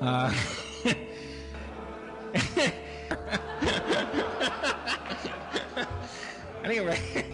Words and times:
uh, 0.00 0.32
anyway. 6.64 7.27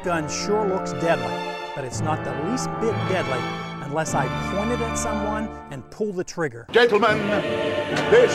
This 0.00 0.06
gun 0.06 0.28
sure 0.30 0.66
looks 0.66 0.92
deadly, 0.94 1.54
but 1.74 1.84
it's 1.84 2.00
not 2.00 2.24
the 2.24 2.32
least 2.50 2.70
bit 2.80 2.94
deadly 3.10 3.38
unless 3.84 4.14
I 4.14 4.26
point 4.50 4.70
it 4.72 4.80
at 4.80 4.94
someone 4.96 5.46
and 5.70 5.88
pull 5.90 6.10
the 6.12 6.24
trigger. 6.24 6.66
Gentlemen, 6.70 7.18
this 8.10 8.32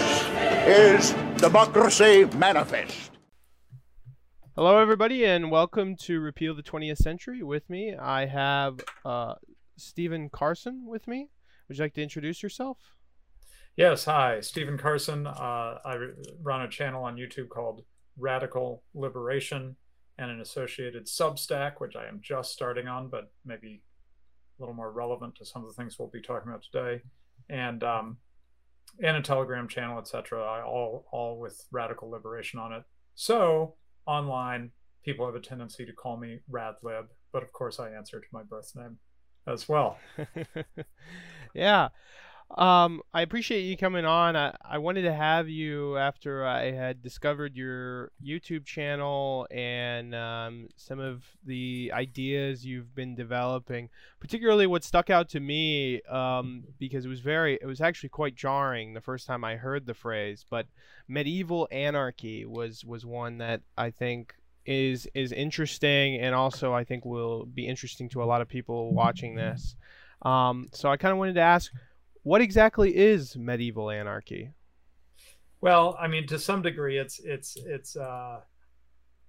is 0.67 1.13
Democracy 1.41 2.25
Manifest. 2.37 3.09
Hello, 4.55 4.77
everybody, 4.77 5.25
and 5.25 5.49
welcome 5.49 5.95
to 6.01 6.19
Repeal 6.19 6.53
the 6.53 6.61
20th 6.61 6.97
Century. 6.97 7.41
With 7.41 7.67
me, 7.67 7.95
I 7.95 8.27
have 8.27 8.79
uh, 9.03 9.33
Stephen 9.75 10.29
Carson 10.29 10.85
with 10.85 11.07
me. 11.07 11.29
Would 11.67 11.79
you 11.79 11.83
like 11.83 11.95
to 11.95 12.03
introduce 12.03 12.43
yourself? 12.43 12.77
Yes, 13.75 14.05
hi, 14.05 14.39
Stephen 14.41 14.77
Carson. 14.77 15.25
Uh, 15.25 15.79
I 15.83 15.97
run 16.43 16.61
a 16.61 16.69
channel 16.69 17.03
on 17.05 17.15
YouTube 17.15 17.49
called 17.49 17.83
Radical 18.17 18.83
Liberation 18.93 19.77
and 20.17 20.31
an 20.31 20.41
associated 20.41 21.05
Substack, 21.05 21.73
which 21.79 21.95
I 21.95 22.07
am 22.07 22.19
just 22.21 22.53
starting 22.53 22.87
on, 22.87 23.09
but 23.09 23.31
maybe 23.45 23.81
a 24.57 24.61
little 24.61 24.75
more 24.75 24.91
relevant 24.91 25.35
to 25.35 25.45
some 25.45 25.63
of 25.63 25.67
the 25.67 25.73
things 25.73 25.97
we'll 25.99 26.09
be 26.09 26.21
talking 26.21 26.49
about 26.49 26.63
today, 26.63 27.01
and 27.49 27.83
um, 27.83 28.17
and 29.03 29.17
a 29.17 29.21
Telegram 29.21 29.67
channel, 29.67 29.99
etc. 29.99 30.63
All 30.65 31.05
all 31.11 31.39
with 31.39 31.65
Radical 31.71 32.09
Liberation 32.09 32.59
on 32.59 32.73
it. 32.73 32.83
So 33.15 33.75
online, 34.05 34.71
people 35.03 35.25
have 35.25 35.35
a 35.35 35.39
tendency 35.39 35.85
to 35.85 35.93
call 35.93 36.17
me 36.17 36.39
Radlib, 36.49 37.07
but 37.31 37.43
of 37.43 37.51
course 37.51 37.79
I 37.79 37.91
answer 37.91 38.19
to 38.19 38.27
my 38.31 38.43
birth 38.43 38.71
name 38.75 38.97
as 39.47 39.67
well. 39.67 39.97
yeah. 41.53 41.89
Um, 42.51 43.01
I 43.13 43.21
appreciate 43.21 43.61
you 43.61 43.75
coming 43.75 44.05
on. 44.05 44.35
I, 44.35 44.55
I 44.63 44.77
wanted 44.77 45.01
to 45.01 45.13
have 45.13 45.49
you 45.49 45.97
after 45.97 46.45
I 46.45 46.71
had 46.71 47.01
discovered 47.01 47.55
your 47.55 48.11
YouTube 48.23 48.65
channel 48.65 49.47
and 49.49 50.13
um, 50.13 50.69
some 50.75 50.99
of 50.99 51.23
the 51.43 51.91
ideas 51.93 52.65
you've 52.65 52.93
been 52.93 53.15
developing. 53.15 53.89
Particularly, 54.19 54.67
what 54.67 54.83
stuck 54.83 55.09
out 55.09 55.27
to 55.29 55.39
me 55.39 56.01
um, 56.03 56.63
because 56.77 57.05
it 57.05 57.09
was 57.09 57.19
very, 57.19 57.57
it 57.61 57.65
was 57.65 57.81
actually 57.81 58.09
quite 58.09 58.35
jarring 58.35 58.93
the 58.93 59.01
first 59.01 59.25
time 59.25 59.43
I 59.43 59.55
heard 59.55 59.85
the 59.85 59.95
phrase. 59.95 60.45
But 60.47 60.67
medieval 61.07 61.67
anarchy 61.71 62.45
was 62.45 62.85
was 62.85 63.05
one 63.05 63.39
that 63.39 63.61
I 63.77 63.89
think 63.89 64.35
is 64.65 65.07
is 65.13 65.31
interesting 65.31 66.19
and 66.19 66.33
also 66.33 66.73
I 66.73 66.83
think 66.83 67.05
will 67.05 67.45
be 67.45 67.67
interesting 67.67 68.09
to 68.09 68.23
a 68.23 68.25
lot 68.25 68.41
of 68.41 68.47
people 68.47 68.93
watching 68.93 69.35
this. 69.35 69.75
Um, 70.21 70.69
so 70.71 70.89
I 70.89 70.97
kind 70.97 71.11
of 71.11 71.17
wanted 71.17 71.35
to 71.35 71.41
ask 71.41 71.71
what 72.25 72.41
exactly 72.41 72.95
is 72.95 73.37
medieval 73.37 73.91
anarchy? 73.91 74.49
Well, 75.61 75.95
I 75.99 76.07
mean, 76.07 76.25
to 76.27 76.39
some 76.39 76.63
degree, 76.63 76.97
it's 76.97 77.19
it's 77.19 77.55
it's 77.55 77.95
uh, 77.95 78.39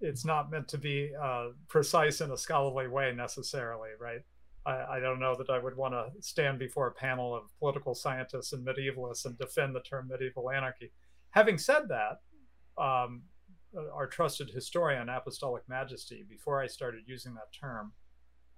it's 0.00 0.24
not 0.24 0.50
meant 0.50 0.66
to 0.68 0.78
be 0.78 1.12
uh, 1.22 1.48
precise 1.68 2.22
in 2.22 2.30
a 2.30 2.38
scholarly 2.38 2.88
way 2.88 3.12
necessarily, 3.14 3.90
right? 4.00 4.22
I, 4.64 4.96
I 4.96 5.00
don't 5.00 5.20
know 5.20 5.34
that 5.36 5.50
I 5.50 5.58
would 5.58 5.76
want 5.76 5.92
to 5.92 6.08
stand 6.22 6.58
before 6.58 6.86
a 6.86 6.92
panel 6.92 7.36
of 7.36 7.42
political 7.58 7.94
scientists 7.94 8.54
and 8.54 8.66
medievalists 8.66 9.26
and 9.26 9.36
defend 9.38 9.74
the 9.74 9.80
term 9.80 10.08
medieval 10.08 10.50
anarchy. 10.50 10.90
Having 11.30 11.58
said 11.58 11.88
that, 11.88 12.82
um, 12.82 13.24
our 13.92 14.06
trusted 14.06 14.48
historian, 14.48 15.10
Apostolic 15.10 15.68
Majesty, 15.68 16.24
before 16.26 16.62
I 16.62 16.66
started 16.66 17.02
using 17.06 17.34
that 17.34 17.52
term, 17.52 17.92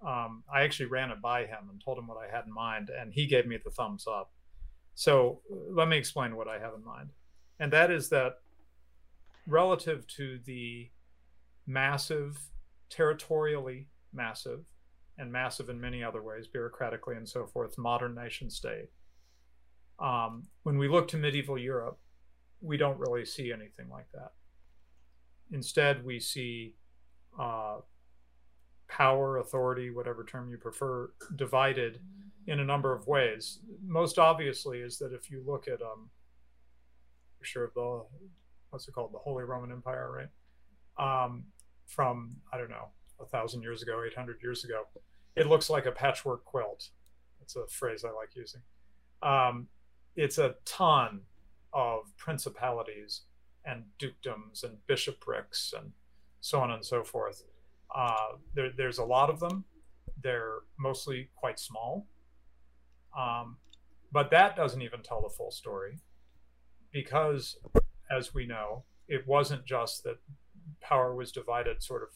um, 0.05 0.43
I 0.53 0.61
actually 0.61 0.87
ran 0.87 1.11
it 1.11 1.21
by 1.21 1.41
him 1.41 1.69
and 1.69 1.81
told 1.83 1.97
him 1.97 2.07
what 2.07 2.17
I 2.17 2.33
had 2.33 2.45
in 2.45 2.53
mind, 2.53 2.89
and 2.89 3.13
he 3.13 3.25
gave 3.25 3.45
me 3.45 3.57
the 3.63 3.71
thumbs 3.71 4.05
up. 4.07 4.31
So 4.95 5.41
let 5.49 5.87
me 5.87 5.97
explain 5.97 6.35
what 6.35 6.47
I 6.47 6.59
have 6.59 6.73
in 6.73 6.83
mind. 6.83 7.09
And 7.59 7.71
that 7.73 7.91
is 7.91 8.09
that 8.09 8.35
relative 9.47 10.07
to 10.07 10.39
the 10.45 10.89
massive, 11.67 12.39
territorially 12.89 13.87
massive, 14.13 14.65
and 15.17 15.31
massive 15.31 15.69
in 15.69 15.79
many 15.79 16.03
other 16.03 16.21
ways, 16.21 16.47
bureaucratically 16.47 17.17
and 17.17 17.27
so 17.27 17.45
forth, 17.45 17.77
modern 17.77 18.15
nation 18.15 18.49
state, 18.49 18.89
um, 19.99 20.47
when 20.63 20.77
we 20.77 20.87
look 20.87 21.09
to 21.09 21.17
medieval 21.17 21.57
Europe, 21.57 21.99
we 22.61 22.77
don't 22.77 22.97
really 22.99 23.25
see 23.25 23.51
anything 23.51 23.89
like 23.89 24.07
that. 24.13 24.31
Instead, 25.51 26.05
we 26.05 26.19
see 26.19 26.75
uh, 27.39 27.77
power, 28.89 29.37
authority, 29.37 29.89
whatever 29.89 30.25
term 30.25 30.49
you 30.49 30.57
prefer, 30.57 31.11
divided 31.35 31.99
in 32.47 32.59
a 32.59 32.65
number 32.65 32.93
of 32.93 33.07
ways. 33.07 33.59
Most 33.85 34.19
obviously 34.19 34.79
is 34.79 34.97
that 34.97 35.13
if 35.13 35.29
you 35.29 35.43
look 35.45 35.67
at 35.67 35.81
um 35.81 36.09
sure 37.41 37.63
of 37.63 37.73
the 37.73 38.03
what's 38.69 38.87
it 38.87 38.91
called, 38.91 39.13
the 39.13 39.19
Holy 39.19 39.43
Roman 39.43 39.71
Empire, 39.71 40.29
right? 40.97 41.23
Um, 41.23 41.45
from 41.85 42.35
I 42.51 42.57
don't 42.57 42.69
know, 42.69 42.89
a 43.21 43.25
thousand 43.25 43.61
years 43.61 43.81
ago, 43.81 44.03
eight 44.05 44.15
hundred 44.15 44.41
years 44.41 44.63
ago, 44.63 44.83
it 45.35 45.47
looks 45.47 45.69
like 45.69 45.85
a 45.85 45.91
patchwork 45.91 46.43
quilt. 46.45 46.89
That's 47.39 47.55
a 47.55 47.67
phrase 47.67 48.03
I 48.03 48.11
like 48.11 48.35
using. 48.35 48.61
Um, 49.21 49.67
it's 50.15 50.37
a 50.37 50.55
ton 50.65 51.21
of 51.73 52.15
principalities 52.17 53.21
and 53.65 53.83
dukedoms 53.99 54.63
and 54.63 54.77
bishoprics 54.87 55.73
and 55.77 55.91
so 56.41 56.59
on 56.59 56.71
and 56.71 56.83
so 56.85 57.03
forth. 57.03 57.43
Uh, 57.93 58.37
there, 58.53 58.71
there's 58.75 58.97
a 58.97 59.03
lot 59.03 59.29
of 59.29 59.39
them. 59.39 59.65
They're 60.21 60.59
mostly 60.77 61.29
quite 61.35 61.59
small. 61.59 62.07
Um, 63.17 63.57
but 64.11 64.31
that 64.31 64.55
doesn't 64.55 64.81
even 64.81 65.01
tell 65.01 65.21
the 65.21 65.29
full 65.29 65.51
story 65.51 65.99
because, 66.91 67.57
as 68.11 68.33
we 68.33 68.45
know, 68.45 68.83
it 69.07 69.27
wasn't 69.27 69.65
just 69.65 70.03
that 70.03 70.17
power 70.81 71.15
was 71.15 71.31
divided 71.31 71.81
sort 71.81 72.03
of 72.03 72.09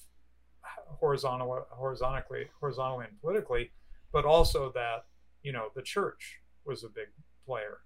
horizontal, 0.99 1.65
horizontally, 1.71 2.45
horizontally 2.59 3.05
and 3.09 3.19
politically, 3.19 3.71
but 4.11 4.25
also 4.25 4.71
that, 4.73 5.05
you 5.41 5.51
know, 5.51 5.67
the 5.75 5.81
church 5.81 6.39
was 6.65 6.83
a 6.83 6.87
big 6.87 7.07
player. 7.45 7.79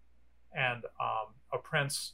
And 0.53 0.85
um, 1.01 1.35
a 1.53 1.57
prince, 1.57 2.13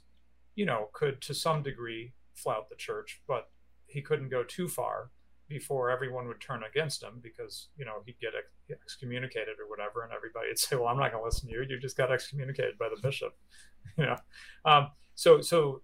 you 0.56 0.66
know, 0.66 0.90
could 0.94 1.22
to 1.22 1.34
some 1.34 1.62
degree 1.62 2.14
flout 2.34 2.70
the 2.70 2.76
church, 2.76 3.22
but 3.28 3.50
he 3.86 4.02
couldn't 4.02 4.30
go 4.30 4.44
too 4.44 4.68
far 4.68 5.12
before 5.48 5.90
everyone 5.90 6.28
would 6.28 6.42
turn 6.42 6.64
against 6.64 7.04
him 7.04 7.20
because 7.22 7.68
you 7.78 7.86
know 7.86 8.02
he'd 8.06 8.20
get 8.20 8.34
excommunicated 8.72 9.56
or 9.60 9.70
whatever, 9.70 10.04
and 10.04 10.14
everybody 10.14 10.48
would 10.48 10.60
say, 10.60 10.76
"Well, 10.76 10.88
I'm 10.88 10.98
not 10.98 11.12
going 11.12 11.22
to 11.22 11.26
listen 11.26 11.50
to 11.50 11.56
you. 11.56 11.66
You 11.68 11.80
just 11.80 11.98
got 11.98 12.12
excommunicated 12.12 12.78
by 12.78 12.90
the 12.90 13.02
bishop." 13.02 13.36
you 13.98 14.06
know, 14.06 14.18
um, 14.66 14.90
so 15.16 15.42
so 15.42 15.82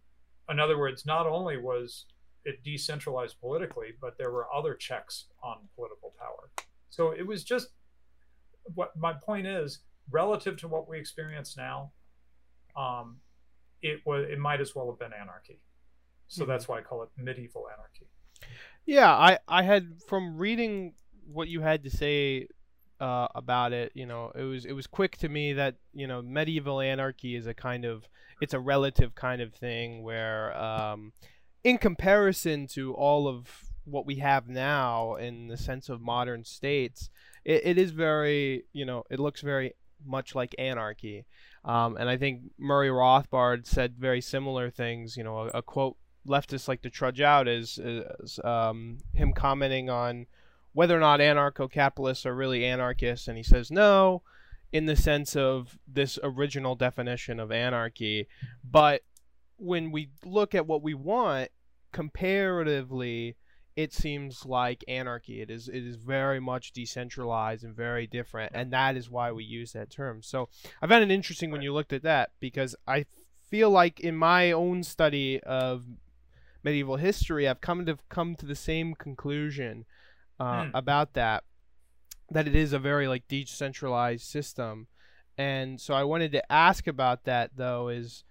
in 0.50 0.60
other 0.60 0.78
words, 0.78 1.06
not 1.06 1.28
only 1.28 1.58
was 1.58 2.06
it 2.46 2.64
decentralized 2.64 3.40
politically, 3.40 3.90
but 4.02 4.18
there 4.18 4.32
were 4.32 4.48
other 4.54 4.74
checks 4.74 5.26
on 5.44 5.58
political 5.76 6.14
power. 6.18 6.52
So 6.90 7.12
it 7.12 7.26
was 7.26 7.44
just 7.44 7.70
what 8.76 8.96
my 8.98 9.14
point 9.14 9.46
is 9.48 9.80
relative 10.10 10.58
to 10.58 10.68
what 10.68 10.90
we 10.90 10.98
experience 10.98 11.56
now. 11.58 11.92
Um, 12.76 13.18
it 13.82 14.02
was 14.06 14.28
it 14.30 14.40
might 14.40 14.62
as 14.62 14.76
well 14.76 14.90
have 14.90 15.00
been 15.00 15.14
anarchy. 15.14 15.60
So 16.28 16.42
mm-hmm. 16.42 16.52
that's 16.52 16.68
why 16.68 16.80
I 16.80 16.82
call 16.82 17.04
it 17.04 17.10
medieval 17.18 17.68
anarchy. 17.72 18.08
Yeah, 18.90 19.12
I 19.12 19.38
I 19.48 19.62
had 19.62 20.02
from 20.08 20.36
reading 20.40 20.94
what 21.32 21.48
you 21.48 21.62
had 21.62 21.84
to 21.84 21.92
say 21.92 22.48
uh, 23.00 23.28
about 23.36 23.72
it. 23.72 23.92
You 23.94 24.08
know, 24.08 24.32
it 24.34 24.42
was 24.42 24.66
it 24.66 24.72
was 24.72 24.88
quick 24.88 25.16
to 25.18 25.30
me 25.30 25.54
that 25.54 25.76
you 25.94 26.08
know 26.08 26.24
medieval 26.24 26.82
anarchy 26.82 27.36
is 27.36 27.46
a 27.46 27.54
kind 27.54 27.86
of 27.86 28.10
it's 28.42 28.56
a 28.56 28.60
relative 28.60 29.14
kind 29.14 29.44
of 29.44 29.54
thing 29.54 30.02
where, 30.02 30.58
um, 30.58 31.14
in 31.64 31.78
comparison 31.78 32.66
to 32.70 32.96
all 32.96 33.28
of 33.28 33.70
what 33.86 34.08
we 34.08 34.16
have 34.16 34.50
now 34.50 35.14
in 35.14 35.50
the 35.50 35.58
sense 35.58 35.88
of 35.88 36.02
modern 36.02 36.44
states, 36.44 37.12
it, 37.46 37.62
it 37.64 37.78
is 37.78 37.92
very 37.92 38.64
you 38.74 38.86
know 38.86 39.04
it 39.12 39.20
looks 39.20 39.42
very 39.42 39.76
much 40.04 40.34
like 40.34 40.56
anarchy. 40.58 41.28
Um, 41.64 41.96
and 41.96 42.10
I 42.10 42.18
think 42.18 42.42
Murray 42.58 42.90
Rothbard 42.90 43.68
said 43.68 44.00
very 44.00 44.20
similar 44.20 44.72
things. 44.72 45.16
You 45.16 45.26
know, 45.26 45.42
a, 45.42 45.60
a 45.60 45.62
quote 45.62 45.96
leftists 46.28 46.68
like 46.68 46.82
to 46.82 46.90
trudge 46.90 47.22
out 47.22 47.48
is, 47.48 47.78
is 47.78 48.40
um, 48.44 48.98
him 49.14 49.34
commenting 49.34 49.90
on 49.90 50.28
whether 50.74 50.96
or 50.96 51.00
not 51.00 51.20
anarcho-capitalists 51.20 52.26
are 52.26 52.36
really 52.36 52.66
anarchists, 52.66 53.28
and 53.28 53.38
he 53.38 53.44
says 53.44 53.72
no, 53.72 54.22
in 54.72 54.86
the 54.86 54.96
sense 54.96 55.36
of 55.36 55.78
this 55.88 56.20
original 56.22 56.76
definition 56.76 57.40
of 57.40 57.52
anarchy. 57.52 58.28
But 58.64 59.02
when 59.58 59.92
we 59.92 60.10
look 60.24 60.54
at 60.54 60.68
what 60.68 60.84
we 60.84 60.94
want 60.94 61.50
comparatively, 61.92 63.36
it 63.76 63.94
seems 63.94 64.46
like 64.46 64.84
anarchy. 64.88 65.42
It 65.42 65.50
is 65.50 65.68
it 65.70 65.86
is 65.86 65.96
very 65.96 66.40
much 66.40 66.72
decentralized 66.72 67.64
and 67.64 67.76
very 67.76 68.08
different, 68.08 68.52
and 68.54 68.72
that 68.74 68.96
is 68.96 69.10
why 69.10 69.32
we 69.32 69.44
use 69.44 69.72
that 69.72 69.90
term. 69.90 70.22
So 70.22 70.50
I 70.82 70.88
found 70.88 71.04
it 71.04 71.14
interesting 71.14 71.50
when 71.50 71.62
you 71.62 71.74
looked 71.74 71.94
at 71.94 72.04
that 72.04 72.32
because 72.40 72.76
I 72.88 73.06
feel 73.50 73.70
like 73.70 74.00
in 74.00 74.16
my 74.16 74.52
own 74.52 74.84
study 74.84 75.42
of 75.42 75.86
medieval 76.64 76.98
history, 76.98 77.48
I've 77.48 77.62
come 77.62 77.86
to 77.86 77.98
come 78.10 78.36
to 78.36 78.46
the 78.46 78.56
same 78.56 78.94
conclusion 78.96 79.86
uh, 80.40 80.64
mm. 80.64 80.72
about 80.74 81.14
that. 81.14 81.44
That 82.32 82.48
it 82.48 82.56
is 82.56 82.74
a 82.74 82.80
very 82.80 83.08
like 83.08 83.28
decentralized 83.28 84.26
system, 84.26 84.88
and 85.38 85.82
so 85.82 85.94
I 85.94 86.04
wanted 86.04 86.32
to 86.34 86.52
ask 86.52 86.88
about 86.88 87.26
that 87.26 87.52
though. 87.56 87.90
Is 87.90 88.24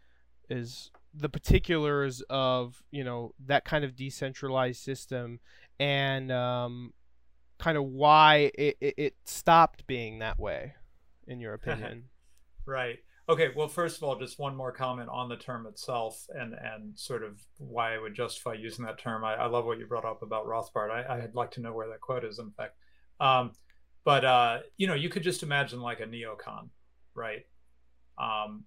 is 0.49 0.91
the 1.15 1.29
particulars 1.29 2.23
of 2.31 2.83
you 2.91 3.05
know 3.05 3.35
that 3.47 3.65
kind 3.65 3.85
of 3.85 3.97
decentralized 3.97 4.81
system 4.81 5.41
and 5.81 6.31
um, 6.31 6.93
kind 7.59 7.77
of 7.77 7.85
why 7.85 8.51
it, 8.55 8.77
it, 8.81 8.95
it 8.97 9.15
stopped 9.25 9.87
being 9.87 10.21
that 10.21 10.39
way 10.39 10.75
in 11.27 11.41
your 11.41 11.55
opinion 11.55 12.05
right 12.67 12.99
okay 13.29 13.51
well 13.55 13.69
first 13.69 13.97
of 13.97 14.03
all 14.03 14.19
just 14.19 14.39
one 14.39 14.57
more 14.57 14.73
comment 14.73 15.09
on 15.11 15.29
the 15.29 15.37
term 15.37 15.67
itself 15.67 16.27
and 16.31 16.55
and 16.55 16.99
sort 16.99 17.23
of 17.23 17.39
why 17.59 17.95
i 17.95 17.99
would 17.99 18.15
justify 18.15 18.55
using 18.55 18.85
that 18.85 18.99
term 18.99 19.25
i, 19.25 19.35
I 19.35 19.47
love 19.47 19.65
what 19.65 19.79
you 19.79 19.87
brought 19.87 20.05
up 20.05 20.23
about 20.23 20.47
rothbard 20.47 20.91
I, 20.91 21.23
i'd 21.23 21.35
like 21.35 21.51
to 21.53 21.61
know 21.61 21.73
where 21.73 21.89
that 21.89 22.01
quote 22.01 22.25
is 22.25 22.39
in 22.39 22.51
fact 22.53 22.75
um, 23.21 23.53
but 24.05 24.25
uh, 24.25 24.59
you 24.77 24.87
know 24.87 24.95
you 24.95 25.09
could 25.09 25.25
just 25.25 25.43
imagine 25.43 25.81
like 25.81 26.01
a 26.01 26.07
neocon 26.07 26.69
right 27.15 27.45
um, 28.19 28.65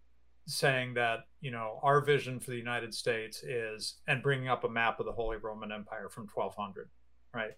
saying 0.47 0.93
that 0.95 1.19
you 1.39 1.51
know 1.51 1.79
our 1.83 2.01
vision 2.01 2.39
for 2.39 2.51
the 2.51 2.57
United 2.57 2.93
States 2.93 3.43
is 3.43 3.99
and 4.07 4.23
bringing 4.23 4.49
up 4.49 4.63
a 4.63 4.69
map 4.69 4.99
of 4.99 5.05
the 5.05 5.11
Holy 5.11 5.37
Roman 5.37 5.71
Empire 5.71 6.09
from 6.09 6.27
1200, 6.33 6.89
right? 7.33 7.51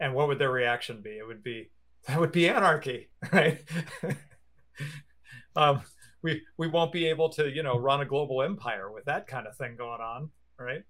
And 0.00 0.14
what 0.14 0.28
would 0.28 0.38
their 0.38 0.50
reaction 0.50 1.00
be? 1.02 1.18
It 1.18 1.26
would 1.26 1.42
be 1.42 1.70
that 2.06 2.20
would 2.20 2.32
be 2.32 2.48
anarchy, 2.48 3.08
right? 3.32 3.62
um, 5.56 5.82
we 6.26 6.42
we 6.56 6.66
won't 6.66 6.90
be 6.90 7.06
able 7.06 7.28
to 7.28 7.48
you 7.48 7.62
know 7.62 7.78
run 7.78 8.00
a 8.00 8.04
global 8.04 8.42
empire 8.42 8.90
with 8.90 9.04
that 9.04 9.28
kind 9.28 9.46
of 9.46 9.56
thing 9.56 9.76
going 9.76 10.00
on, 10.00 10.30
right? 10.58 10.82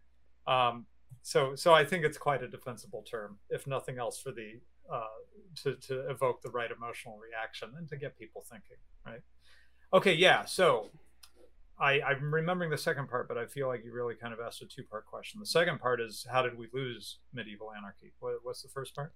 Um, 0.46 0.86
so 1.22 1.54
so 1.54 1.74
I 1.74 1.84
think 1.84 2.04
it's 2.04 2.16
quite 2.16 2.42
a 2.42 2.48
defensible 2.48 3.04
term, 3.08 3.38
if 3.50 3.66
nothing 3.66 3.98
else, 3.98 4.18
for 4.18 4.32
the 4.32 4.60
uh, 4.90 5.18
to 5.62 5.76
to 5.88 6.08
evoke 6.08 6.40
the 6.40 6.50
right 6.50 6.70
emotional 6.70 7.18
reaction 7.18 7.68
and 7.76 7.86
to 7.88 7.98
get 7.98 8.18
people 8.18 8.44
thinking, 8.50 8.78
right? 9.04 9.20
Okay, 9.92 10.14
yeah. 10.14 10.46
So 10.46 10.90
I, 11.78 12.00
I'm 12.00 12.32
remembering 12.32 12.70
the 12.70 12.78
second 12.78 13.08
part, 13.10 13.28
but 13.28 13.36
I 13.36 13.44
feel 13.44 13.68
like 13.68 13.84
you 13.84 13.92
really 13.92 14.14
kind 14.14 14.32
of 14.32 14.40
asked 14.40 14.62
a 14.62 14.66
two 14.66 14.84
part 14.84 15.04
question. 15.04 15.38
The 15.38 15.46
second 15.46 15.80
part 15.80 16.00
is 16.00 16.26
how 16.32 16.40
did 16.40 16.56
we 16.56 16.68
lose 16.72 17.18
medieval 17.34 17.68
anarchy? 17.76 18.14
What, 18.20 18.36
what's 18.42 18.62
the 18.62 18.70
first 18.70 18.94
part? 18.94 19.12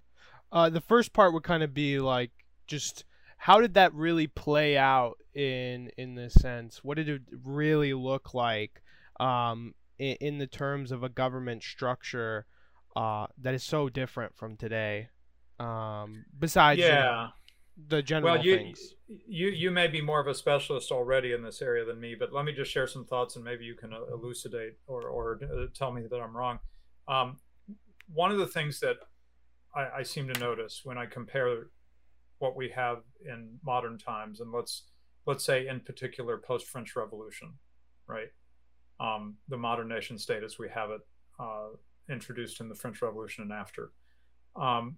Uh, 0.53 0.69
the 0.69 0.83
first 0.83 1.15
part 1.15 1.33
would 1.33 1.45
kind 1.45 1.63
of 1.63 1.73
be 1.73 1.99
like 1.99 2.31
just 2.67 3.05
how 3.41 3.59
did 3.59 3.73
that 3.73 3.95
really 3.95 4.27
play 4.27 4.77
out 4.77 5.17
in 5.35 5.91
in 5.97 6.15
this 6.15 6.35
sense? 6.35 6.85
What 6.85 6.97
did 6.97 7.09
it 7.09 7.23
really 7.43 7.95
look 7.95 8.35
like 8.35 8.83
um, 9.19 9.75
in, 9.99 10.17
in 10.21 10.39
the 10.39 10.47
terms 10.47 10.93
of 10.93 11.03
a 11.03 11.09
government 11.09 11.63
structure 11.63 12.45
uh, 12.95 13.29
that 13.41 13.55
is 13.55 13.65
so 13.65 13.89
different 13.89 14.37
from 14.37 14.59
today? 14.59 15.09
Um, 15.59 16.27
besides, 16.39 16.81
yeah. 16.81 16.89
You 16.89 17.01
know, 17.01 17.29
the 17.89 18.03
general 18.03 18.35
well, 18.35 18.45
you, 18.45 18.57
things. 18.59 18.95
You 19.09 19.49
you 19.49 19.71
may 19.71 19.89
be 19.89 20.03
more 20.03 20.21
of 20.21 20.27
a 20.27 20.35
specialist 20.35 20.93
already 20.93 21.33
in 21.33 21.43
this 21.43 21.63
area 21.63 21.87
than 21.87 21.99
me, 21.99 22.15
but 22.15 22.35
let 22.35 22.45
me 22.45 22.53
just 22.53 22.71
share 22.71 22.87
some 22.87 23.07
thoughts 23.07 23.37
and 23.37 23.45
maybe 23.45 23.65
you 23.65 23.75
can 23.75 23.95
uh, 23.95 24.01
elucidate 24.13 24.75
or 24.87 25.09
or 25.09 25.41
uh, 25.43 25.65
tell 25.75 25.93
me 25.93 26.03
that 26.11 26.21
I'm 26.21 26.37
wrong. 26.37 26.59
Um, 27.09 27.39
one 28.13 28.33
of 28.33 28.37
the 28.37 28.47
things 28.47 28.81
that 28.81 28.97
I, 29.75 30.01
I 30.01 30.03
seem 30.03 30.29
to 30.29 30.39
notice 30.39 30.83
when 30.85 30.99
I 30.99 31.07
compare 31.07 31.69
what 32.41 32.57
we 32.57 32.69
have 32.71 32.99
in 33.25 33.59
modern 33.65 33.97
times, 33.99 34.41
and 34.41 34.51
let's 34.51 34.85
let's 35.27 35.45
say 35.45 35.69
in 35.69 35.81
particular 35.81 36.39
post 36.39 36.67
French 36.67 36.97
Revolution, 36.97 37.53
right? 38.07 38.29
Um, 38.99 39.37
the 39.49 39.57
modern 39.57 39.89
nation 39.89 40.19
state 40.19 40.43
as 40.43 40.59
we 40.59 40.69
have 40.69 40.91
it 40.91 41.01
uh, 41.39 41.69
introduced 42.11 42.61
in 42.61 42.69
the 42.69 42.75
French 42.75 43.01
Revolution 43.01 43.45
and 43.45 43.53
after. 43.53 43.93
Um, 44.57 44.97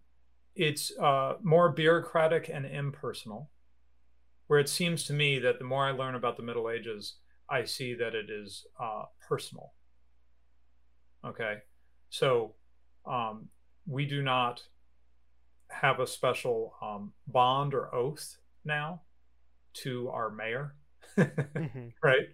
it's 0.54 0.96
uh, 0.98 1.34
more 1.42 1.70
bureaucratic 1.70 2.48
and 2.52 2.64
impersonal. 2.64 3.50
Where 4.48 4.60
it 4.60 4.68
seems 4.68 5.04
to 5.04 5.12
me 5.12 5.38
that 5.38 5.58
the 5.58 5.64
more 5.64 5.84
I 5.86 5.92
learn 5.92 6.14
about 6.14 6.36
the 6.36 6.42
Middle 6.42 6.68
Ages, 6.68 7.14
I 7.48 7.64
see 7.64 7.94
that 7.94 8.14
it 8.14 8.28
is 8.28 8.66
uh, 8.80 9.04
personal. 9.26 9.72
Okay, 11.24 11.58
so 12.10 12.54
um, 13.06 13.48
we 13.86 14.04
do 14.04 14.22
not 14.22 14.62
have 15.72 16.00
a 16.00 16.06
special 16.06 16.74
um, 16.82 17.12
bond 17.26 17.74
or 17.74 17.94
oath 17.94 18.36
now 18.64 19.02
to 19.74 20.08
our 20.10 20.30
mayor, 20.30 20.74
mm-hmm. 21.19 21.88
right? 22.02 22.26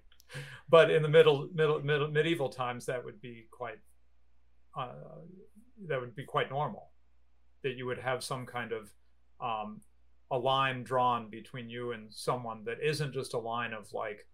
But 0.68 0.90
in 0.90 1.02
the 1.02 1.08
middle, 1.08 1.48
middle, 1.54 1.80
middle, 1.80 2.08
medieval 2.08 2.48
times, 2.48 2.86
that 2.86 3.04
would 3.04 3.20
be 3.20 3.46
quite 3.50 3.78
uh, 4.78 4.92
that 5.86 6.00
would 6.00 6.14
be 6.14 6.24
quite 6.24 6.50
normal 6.50 6.90
that 7.62 7.76
you 7.76 7.86
would 7.86 7.98
have 7.98 8.22
some 8.22 8.46
kind 8.46 8.72
of 8.72 8.90
um, 9.40 9.80
a 10.30 10.38
line 10.38 10.82
drawn 10.84 11.28
between 11.30 11.68
you 11.68 11.92
and 11.92 12.12
someone 12.12 12.62
that 12.64 12.78
isn't 12.82 13.12
just 13.12 13.34
a 13.34 13.38
line 13.38 13.72
of 13.72 13.92
like, 13.92 14.26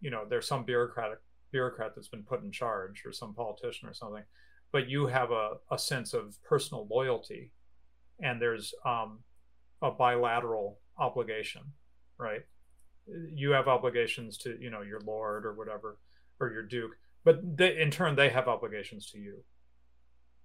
you 0.00 0.10
know, 0.10 0.24
there's 0.28 0.46
some 0.46 0.64
bureaucratic 0.64 1.18
bureaucrat 1.50 1.92
that's 1.94 2.08
been 2.08 2.22
put 2.22 2.42
in 2.42 2.50
charge 2.50 3.02
or 3.04 3.12
some 3.12 3.34
politician 3.34 3.88
or 3.88 3.94
something, 3.94 4.22
but 4.72 4.88
you 4.88 5.06
have 5.06 5.30
a, 5.30 5.54
a 5.70 5.78
sense 5.78 6.14
of 6.14 6.36
personal 6.44 6.86
loyalty 6.90 7.52
and 8.20 8.40
there's 8.40 8.74
um, 8.84 9.20
a 9.80 9.90
bilateral 9.90 10.78
obligation, 10.98 11.62
right? 12.18 12.42
You 13.34 13.50
have 13.50 13.68
obligations 13.68 14.38
to, 14.38 14.56
you 14.60 14.70
know, 14.70 14.82
your 14.82 15.00
lord 15.00 15.44
or 15.44 15.54
whatever, 15.54 15.98
or 16.40 16.50
your 16.50 16.62
duke, 16.62 16.92
but 17.24 17.56
they, 17.56 17.80
in 17.80 17.90
turn, 17.90 18.14
they 18.16 18.30
have 18.30 18.48
obligations 18.48 19.10
to 19.10 19.18
you, 19.18 19.44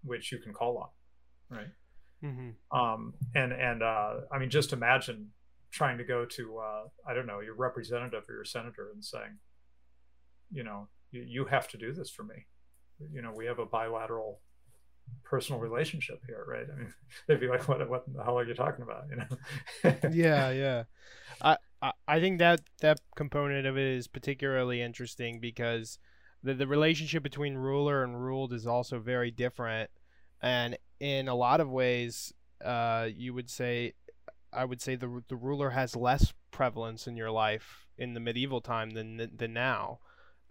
which 0.04 0.32
you 0.32 0.40
can 0.40 0.54
call 0.54 0.78
on, 0.78 1.58
right? 1.58 1.68
Mm-hmm. 2.24 2.78
Um, 2.78 3.14
and 3.36 3.54
and 3.54 3.84
uh, 3.84 4.14
I 4.32 4.40
mean, 4.40 4.50
just 4.50 4.74
imagine 4.74 5.30
trying 5.72 5.98
to 5.98 6.04
go 6.04 6.26
to 6.26 6.58
uh, 6.58 6.84
I 7.08 7.14
don't 7.14 7.28
know 7.28 7.42
your 7.42 7.56
representative 7.56 8.24
or 8.28 8.34
your 8.34 8.46
senator 8.46 8.90
and 8.94 9.04
saying, 9.04 9.38
you 10.52 10.64
know, 10.64 10.88
you, 11.12 11.24
you 11.28 11.46
have 11.46 11.68
to 11.70 11.78
do 11.78 11.94
this 11.94 12.10
for 12.10 12.24
me. 12.24 12.46
You 13.14 13.22
know, 13.22 13.32
we 13.36 13.46
have 13.46 13.60
a 13.60 13.66
bilateral 13.66 14.42
personal 15.24 15.60
relationship 15.60 16.22
here, 16.26 16.46
right? 16.48 16.66
I 16.72 16.78
mean, 16.78 16.94
they'd 17.28 17.40
be 17.40 17.48
like, 17.48 17.68
"What? 17.68 17.88
What 17.90 18.06
the 18.14 18.24
hell 18.24 18.40
are 18.40 18.46
you 18.46 18.54
talking 18.54 18.84
about?" 18.84 19.06
You 19.10 19.18
know? 19.18 20.10
yeah, 20.12 20.52
yeah. 20.52 20.84
I 21.42 21.58
I 22.08 22.20
think 22.20 22.40
that 22.40 22.62
that 22.82 23.00
component 23.16 23.68
of 23.68 23.78
it 23.78 23.86
is 23.86 24.08
particularly 24.08 24.82
interesting 24.82 25.40
because 25.40 26.00
the 26.44 26.54
the 26.54 26.68
relationship 26.68 27.24
between 27.24 27.56
ruler 27.56 28.04
and 28.04 28.24
ruled 28.24 28.54
is 28.54 28.66
also 28.66 29.00
very 29.00 29.32
different 29.32 29.90
and 30.42 30.78
in 31.00 31.28
a 31.28 31.36
lot 31.36 31.62
of 31.62 31.70
ways, 31.70 32.34
uh, 32.64 33.08
you 33.16 33.34
would 33.34 33.50
say, 33.50 33.94
I 34.54 34.66
would 34.66 34.82
say 34.82 34.96
the 34.96 35.24
the 35.28 35.36
ruler 35.36 35.72
has 35.72 35.96
less 35.96 36.34
prevalence 36.52 37.08
in 37.08 37.18
your 37.18 37.32
life 37.32 37.86
in 37.98 38.14
the 38.14 38.20
medieval 38.20 38.62
time 38.62 38.92
than 38.92 39.30
than 39.36 39.54
now. 39.54 40.00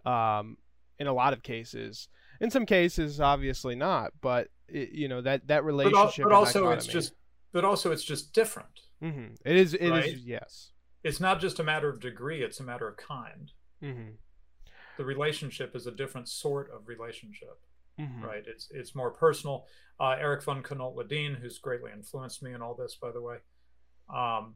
Um, 0.05 0.57
in 0.99 1.07
a 1.07 1.13
lot 1.13 1.33
of 1.33 1.43
cases, 1.43 2.07
in 2.39 2.49
some 2.49 2.65
cases, 2.65 3.19
obviously 3.19 3.75
not, 3.75 4.11
but 4.21 4.49
it, 4.67 4.91
you 4.91 5.07
know 5.07 5.21
that 5.21 5.47
that 5.47 5.63
relationship. 5.63 6.23
But, 6.23 6.29
but 6.29 6.35
also, 6.35 6.69
it's 6.71 6.85
just, 6.85 7.13
but 7.51 7.65
also, 7.65 7.91
it's 7.91 8.03
just 8.03 8.33
different. 8.33 8.81
Mm-hmm. 9.03 9.33
It 9.45 9.55
is. 9.55 9.73
It 9.73 9.89
right? 9.89 10.05
is. 10.05 10.21
Yes. 10.21 10.71
It's 11.03 11.19
not 11.19 11.39
just 11.39 11.59
a 11.59 11.63
matter 11.63 11.89
of 11.89 11.99
degree; 11.99 12.41
it's 12.43 12.59
a 12.59 12.63
matter 12.63 12.87
of 12.87 12.97
kind. 12.97 13.51
Mm-hmm. 13.83 14.11
The 14.97 15.05
relationship 15.05 15.75
is 15.75 15.85
a 15.87 15.91
different 15.91 16.27
sort 16.27 16.71
of 16.73 16.87
relationship. 16.87 17.59
Mm-hmm. 17.99 18.23
Right. 18.23 18.43
It's 18.45 18.69
it's 18.71 18.95
more 18.95 19.11
personal. 19.11 19.65
Uh, 19.99 20.15
Erik 20.19 20.43
von 20.43 20.61
Kuehnelt 20.61 21.37
who's 21.41 21.57
greatly 21.57 21.91
influenced 21.91 22.43
me 22.43 22.53
in 22.53 22.61
all 22.61 22.75
this, 22.75 22.95
by 22.95 23.11
the 23.11 23.21
way, 23.21 23.37
um, 24.13 24.55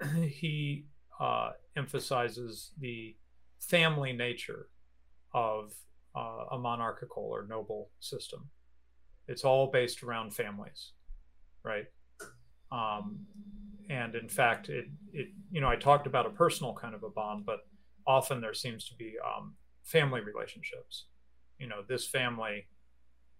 he 0.28 0.86
uh, 1.20 1.50
emphasizes 1.76 2.72
the 2.78 3.14
family 3.60 4.12
nature 4.12 4.66
of 5.32 5.72
uh, 6.14 6.44
a 6.52 6.58
monarchical 6.58 7.24
or 7.24 7.46
noble 7.46 7.90
system. 8.00 8.48
It's 9.28 9.44
all 9.44 9.70
based 9.70 10.02
around 10.02 10.34
families, 10.34 10.92
right? 11.64 11.86
Um, 12.70 13.20
and 13.88 14.14
in 14.14 14.28
fact, 14.28 14.68
it 14.68 14.86
it 15.12 15.28
you 15.50 15.60
know 15.60 15.68
I 15.68 15.76
talked 15.76 16.06
about 16.06 16.26
a 16.26 16.30
personal 16.30 16.74
kind 16.74 16.94
of 16.94 17.02
a 17.02 17.10
bond, 17.10 17.44
but 17.44 17.60
often 18.06 18.40
there 18.40 18.54
seems 18.54 18.88
to 18.88 18.94
be 18.94 19.14
um, 19.24 19.54
family 19.84 20.20
relationships. 20.20 21.06
You 21.58 21.68
know, 21.68 21.82
this 21.88 22.06
family 22.06 22.66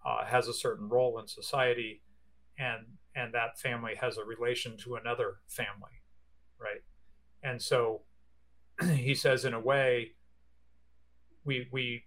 uh, 0.04 0.24
has 0.24 0.48
a 0.48 0.54
certain 0.54 0.88
role 0.88 1.18
in 1.18 1.26
society, 1.26 2.02
and 2.58 2.84
and 3.14 3.34
that 3.34 3.58
family 3.58 3.94
has 4.00 4.18
a 4.18 4.24
relation 4.24 4.76
to 4.78 4.96
another 4.96 5.36
family, 5.48 6.02
right? 6.58 6.82
And 7.42 7.60
so 7.60 8.02
he 8.94 9.14
says, 9.14 9.44
in 9.44 9.54
a 9.54 9.60
way, 9.60 10.12
we 11.44 11.68
we 11.72 12.04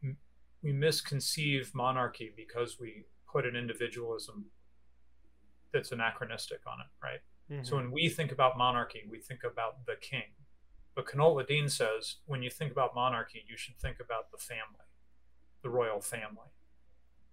we 0.66 0.74
misconceive 0.74 1.72
monarchy 1.76 2.34
because 2.36 2.80
we 2.80 3.06
put 3.32 3.46
an 3.46 3.56
individualism 3.56 4.46
that's 5.72 5.92
anachronistic 5.92 6.62
on 6.66 6.80
it, 6.80 6.88
right? 7.06 7.20
Mm-hmm. 7.52 7.64
So 7.64 7.76
when 7.76 7.92
we 7.92 8.10
think 8.10 8.32
about 8.32 8.58
monarchy, 8.58 9.04
we 9.08 9.20
think 9.20 9.42
about 9.44 9.86
the 9.86 9.94
king. 10.02 10.34
But 10.96 11.06
Kuehnelt-Leddihn 11.06 11.70
says 11.70 12.16
when 12.26 12.42
you 12.42 12.50
think 12.50 12.72
about 12.72 12.96
monarchy, 12.96 13.46
you 13.48 13.58
should 13.58 13.78
think 13.78 13.98
about 14.00 14.32
the 14.32 14.40
family, 14.40 14.88
the 15.62 15.70
royal 15.70 16.02
family. 16.02 16.50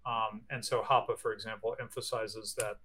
Um, 0.05 0.43
and 0.51 0.63
so 0.63 0.83
Hoppe, 0.83 1.19
for 1.19 1.33
example, 1.33 1.75
emphasizes 1.81 2.55
that 2.59 2.77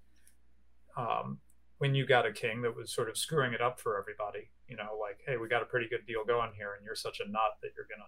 um, 0.95 1.39
when 1.79 1.93
you 1.93 2.05
got 2.05 2.25
a 2.25 2.31
king 2.31 2.61
that 2.61 2.73
was 2.73 2.93
sort 2.93 3.09
of 3.09 3.17
screwing 3.17 3.51
it 3.51 3.59
up 3.59 3.81
for 3.81 3.99
everybody, 3.99 4.49
you 4.69 4.77
know, 4.77 4.97
like, 4.97 5.19
hey, 5.27 5.35
we 5.35 5.49
got 5.49 5.61
a 5.61 5.65
pretty 5.65 5.89
good 5.89 6.05
deal 6.07 6.23
going 6.23 6.51
here, 6.55 6.75
and 6.77 6.85
you're 6.85 6.95
such 6.95 7.19
a 7.19 7.29
nut 7.29 7.57
that 7.61 7.71
you're 7.75 7.87
gonna 7.89 8.07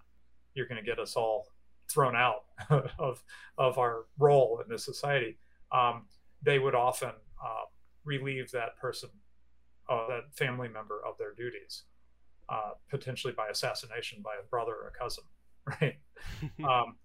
you're 0.53 0.67
gonna 0.67 0.83
get 0.83 0.99
us 0.99 1.15
all 1.15 1.47
thrown 1.91 2.15
out 2.15 2.45
of 2.99 3.23
of 3.57 3.77
our 3.77 4.05
role 4.17 4.61
in 4.63 4.69
this 4.71 4.85
society. 4.85 5.37
Um, 5.71 6.05
they 6.41 6.59
would 6.59 6.75
often 6.75 7.09
uh, 7.09 7.65
relieve 8.05 8.51
that 8.51 8.77
person, 8.77 9.09
uh, 9.89 10.07
that 10.07 10.35
family 10.35 10.67
member, 10.67 11.01
of 11.05 11.17
their 11.17 11.33
duties, 11.33 11.83
uh, 12.47 12.71
potentially 12.89 13.33
by 13.33 13.47
assassination 13.47 14.21
by 14.23 14.35
a 14.41 14.47
brother 14.49 14.73
or 14.73 14.93
a 14.95 14.99
cousin, 14.99 15.23
right? 15.81 15.97
um, 16.63 16.95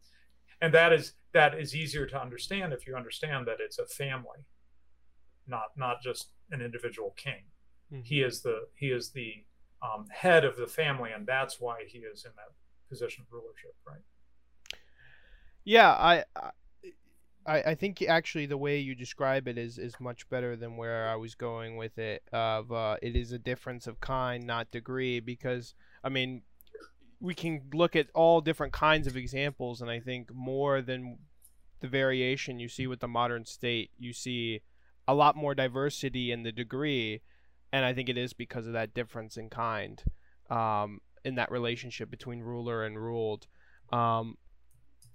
and 0.61 0.73
that 0.73 0.93
is 0.93 1.15
that 1.33 1.59
is 1.59 1.75
easier 1.75 2.07
to 2.07 2.21
understand 2.21 2.73
if 2.73 2.87
you 2.87 2.95
understand 2.95 3.47
that 3.47 3.57
it's 3.61 3.79
a 3.79 3.87
family, 3.87 4.47
not 5.47 5.77
not 5.77 6.03
just 6.03 6.31
an 6.51 6.61
individual 6.61 7.15
king. 7.17 7.43
Mm-hmm. 7.93 8.03
He 8.05 8.23
is 8.23 8.41
the 8.41 8.69
he 8.75 8.87
is 8.87 9.11
the 9.11 9.45
um, 9.83 10.07
head 10.11 10.45
of 10.45 10.57
the 10.57 10.67
family, 10.67 11.11
and 11.15 11.27
that's 11.27 11.61
why 11.61 11.85
he 11.87 11.99
is 11.99 12.25
in 12.25 12.31
that 12.37 12.55
position 12.89 13.25
of 13.27 13.33
rulership, 13.33 13.75
right? 13.87 14.01
Yeah, 15.65 15.91
I, 15.91 16.25
I, 17.47 17.63
I 17.63 17.75
think 17.75 18.03
actually 18.03 18.47
the 18.47 18.59
way 18.59 18.79
you 18.79 18.95
describe 18.95 19.49
it 19.49 19.59
is 19.59 19.79
is 19.79 19.95
much 19.99 20.29
better 20.29 20.57
than 20.57 20.77
where 20.77 21.09
I 21.09 21.17
was 21.17 21.35
going 21.35 21.77
with 21.77 21.99
it. 21.99 22.23
Of 22.33 22.71
uh, 22.71 22.97
it 23.03 23.17
is 23.17 23.33
a 23.33 23.39
difference 23.39 23.87
of 23.87 24.01
kind, 24.01 24.47
not 24.47 24.71
degree, 24.71 25.21
because 25.21 25.75
I 26.03 26.09
mean, 26.11 26.43
we 27.21 27.35
can 27.35 27.63
look 27.73 27.97
at 27.97 28.09
all 28.15 28.41
different 28.41 28.73
kinds 28.73 29.07
of 29.07 29.17
examples, 29.17 29.81
and 29.81 29.91
I 29.91 30.01
think 30.01 30.33
more 30.35 30.83
than 30.83 31.19
the 31.81 31.89
variation 31.89 32.59
you 32.59 32.69
see 32.69 32.87
with 32.87 33.01
the 33.01 33.09
modern 33.09 33.45
state, 33.47 33.91
you 33.99 34.13
see 34.13 34.61
a 35.07 35.15
lot 35.15 35.37
more 35.37 35.55
diversity 35.55 36.31
in 36.33 36.43
the 36.43 36.53
degree, 36.53 37.23
and 37.73 37.85
I 37.85 37.93
think 37.93 38.09
it 38.09 38.19
is 38.19 38.33
because 38.33 38.67
of 38.67 38.73
that 38.75 38.95
difference 38.95 39.37
in 39.37 39.51
kind, 39.51 40.03
um, 40.51 41.01
in 41.25 41.35
that 41.35 41.51
relationship 41.51 42.11
between 42.11 42.41
ruler 42.41 42.85
and 42.85 42.99
ruled. 42.99 43.47
Um, 43.93 44.37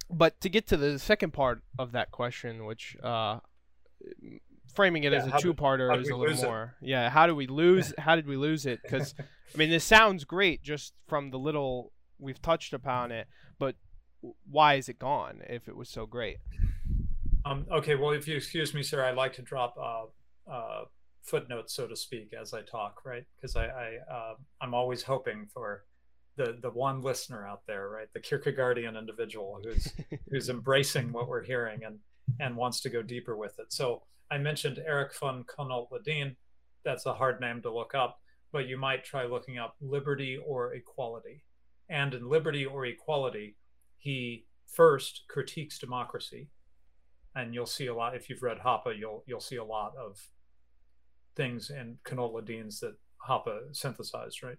but 0.09 0.39
to 0.41 0.49
get 0.49 0.67
to 0.67 0.77
the 0.77 0.99
second 0.99 1.33
part 1.33 1.61
of 1.77 1.91
that 1.93 2.11
question, 2.11 2.65
which 2.65 2.97
uh, 3.03 3.39
framing 4.73 5.03
it 5.03 5.11
yeah, 5.11 5.19
as 5.19 5.27
a 5.27 5.37
two-parter 5.39 5.99
is 5.99 6.09
a 6.09 6.15
little 6.15 6.35
more. 6.43 6.75
It? 6.81 6.89
Yeah, 6.89 7.09
how 7.09 7.27
do 7.27 7.35
we 7.35 7.47
lose? 7.47 7.93
how 7.97 8.15
did 8.15 8.27
we 8.27 8.37
lose 8.37 8.65
it? 8.65 8.81
Because 8.81 9.13
I 9.19 9.57
mean, 9.57 9.69
this 9.69 9.83
sounds 9.83 10.23
great 10.23 10.63
just 10.63 10.93
from 11.07 11.31
the 11.31 11.39
little 11.39 11.91
we've 12.19 12.41
touched 12.41 12.73
upon 12.73 13.11
it, 13.11 13.27
but 13.57 13.75
why 14.49 14.75
is 14.75 14.89
it 14.89 14.99
gone 14.99 15.41
if 15.47 15.67
it 15.67 15.75
was 15.75 15.89
so 15.89 16.05
great? 16.05 16.37
Um, 17.45 17.65
okay, 17.71 17.95
well, 17.95 18.11
if 18.11 18.27
you 18.27 18.35
excuse 18.35 18.73
me, 18.73 18.83
sir, 18.83 19.03
I'd 19.03 19.15
like 19.15 19.33
to 19.33 19.41
drop 19.41 19.75
uh, 19.81 20.51
uh, 20.51 20.85
footnotes, 21.23 21.73
so 21.73 21.87
to 21.87 21.95
speak, 21.95 22.33
as 22.39 22.53
I 22.53 22.61
talk, 22.61 23.05
right? 23.05 23.23
Because 23.35 23.55
I, 23.55 23.65
I 23.65 23.97
uh, 24.11 24.33
I'm 24.61 24.73
always 24.73 25.03
hoping 25.03 25.47
for 25.53 25.85
the 26.39 26.57
the 26.61 26.71
one 26.71 27.01
listener 27.01 27.45
out 27.45 27.61
there, 27.67 27.89
right? 27.89 28.07
The 28.13 28.21
Kierkegaardian 28.21 28.97
individual 28.97 29.59
who's 29.61 29.93
who's 30.31 30.49
embracing 30.49 31.11
what 31.11 31.27
we're 31.27 31.43
hearing 31.43 31.83
and 31.83 31.99
and 32.39 32.55
wants 32.55 32.79
to 32.81 32.89
go 32.89 33.01
deeper 33.01 33.35
with 33.35 33.59
it. 33.59 33.71
So 33.73 34.03
I 34.31 34.37
mentioned 34.37 34.81
Erik 34.85 35.13
von 35.15 35.43
Kuehnelt-Leddihn. 35.43 36.35
That's 36.85 37.05
a 37.05 37.13
hard 37.13 37.41
name 37.41 37.61
to 37.63 37.73
look 37.73 37.93
up, 37.95 38.19
but 38.51 38.67
you 38.67 38.77
might 38.77 39.03
try 39.03 39.25
looking 39.25 39.57
up 39.57 39.75
liberty 39.81 40.39
or 40.45 40.73
equality. 40.75 41.43
And 41.89 42.13
in 42.13 42.29
liberty 42.29 42.65
or 42.65 42.85
equality, 42.85 43.57
he 43.97 44.45
first 44.67 45.23
critiques 45.27 45.79
democracy 45.79 46.49
and 47.35 47.53
you'll 47.53 47.65
see 47.65 47.87
a 47.87 47.93
lot 47.93 48.15
if 48.15 48.29
you've 48.29 48.43
read 48.43 48.59
Hoppe, 48.59 48.97
you'll 48.97 49.23
you'll 49.27 49.39
see 49.39 49.57
a 49.57 49.63
lot 49.63 49.93
of 49.97 50.17
things 51.35 51.69
in 51.69 51.97
Kuehnelt-Leddihn's 52.05 52.79
that 52.79 52.95
Hoppe 53.27 53.75
synthesized, 53.75 54.43
right? 54.43 54.57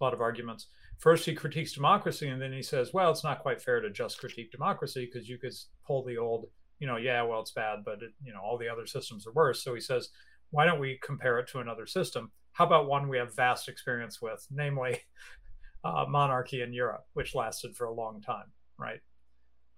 A 0.00 0.04
lot 0.04 0.14
of 0.14 0.20
arguments. 0.20 0.66
First, 0.98 1.24
he 1.24 1.34
critiques 1.34 1.72
democracy, 1.72 2.28
and 2.28 2.40
then 2.40 2.52
he 2.52 2.62
says, 2.62 2.92
"Well, 2.92 3.10
it's 3.10 3.24
not 3.24 3.40
quite 3.40 3.60
fair 3.60 3.80
to 3.80 3.90
just 3.90 4.18
critique 4.18 4.50
democracy 4.50 5.06
because 5.06 5.28
you 5.28 5.38
could 5.38 5.54
pull 5.86 6.04
the 6.04 6.18
old, 6.18 6.50
you 6.78 6.86
know, 6.86 6.96
yeah, 6.96 7.22
well, 7.22 7.40
it's 7.40 7.52
bad, 7.52 7.84
but 7.84 8.02
it, 8.02 8.12
you 8.22 8.32
know, 8.32 8.40
all 8.40 8.58
the 8.58 8.68
other 8.68 8.86
systems 8.86 9.26
are 9.26 9.32
worse." 9.32 9.62
So 9.62 9.74
he 9.74 9.80
says, 9.80 10.10
"Why 10.50 10.64
don't 10.64 10.80
we 10.80 10.98
compare 11.02 11.38
it 11.38 11.48
to 11.48 11.60
another 11.60 11.86
system? 11.86 12.32
How 12.52 12.66
about 12.66 12.88
one 12.88 13.08
we 13.08 13.18
have 13.18 13.34
vast 13.36 13.68
experience 13.68 14.20
with, 14.20 14.44
namely 14.50 15.00
uh, 15.84 16.06
monarchy 16.08 16.62
in 16.62 16.72
Europe, 16.72 17.04
which 17.14 17.34
lasted 17.34 17.76
for 17.76 17.86
a 17.86 17.94
long 17.94 18.20
time, 18.20 18.52
right?" 18.76 19.00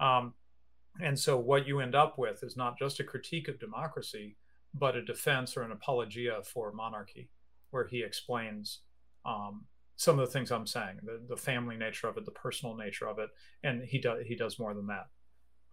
Um, 0.01 0.35
and 1.01 1.19
so 1.19 1.39
what 1.39 1.67
you 1.67 1.81
end 1.81 1.95
up 1.95 2.19
with 2.19 2.43
is 2.43 2.57
not 2.57 2.79
just 2.79 3.01
a 3.01 3.05
critique 3.05 3.49
of 3.49 3.61
democracy, 3.61 4.37
but 4.75 4.97
a 4.97 5.05
defense 5.05 5.57
or 5.57 5.63
an 5.63 5.73
apologia 5.73 6.43
for 6.45 6.73
monarchy, 6.73 7.31
where 7.71 7.87
he 7.87 8.03
explains 8.03 8.81
um, 9.25 9.67
some 10.01 10.19
of 10.19 10.27
the 10.27 10.33
things 10.33 10.51
I'm 10.51 10.67
saying, 10.67 11.01
the, 11.03 11.21
the 11.29 11.37
family 11.37 11.77
nature 11.77 12.09
of 12.09 12.17
it, 12.17 12.25
the 12.25 12.31
personal 12.31 12.75
nature 12.75 13.07
of 13.07 13.19
it, 13.19 13.29
and 13.63 13.85
he 13.85 14.01
does 14.01 14.25
he 14.27 14.35
does 14.35 14.59
more 14.59 14.73
than 14.73 14.87
that. 14.87 15.09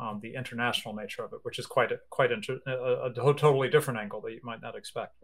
Um, 0.01 0.19
the 0.21 0.35
international 0.35 0.93
nature 0.93 1.23
of 1.23 1.31
it, 1.31 1.39
which 1.43 1.57
is 1.59 1.65
quite 1.65 1.93
a, 1.93 1.99
quite 2.09 2.33
inter- 2.33 2.59
a, 2.67 3.05
a, 3.05 3.13
totally 3.13 3.69
different 3.69 3.99
angle 3.99 4.19
that 4.21 4.33
you 4.33 4.41
might 4.43 4.61
not 4.61 4.75
expect. 4.75 5.15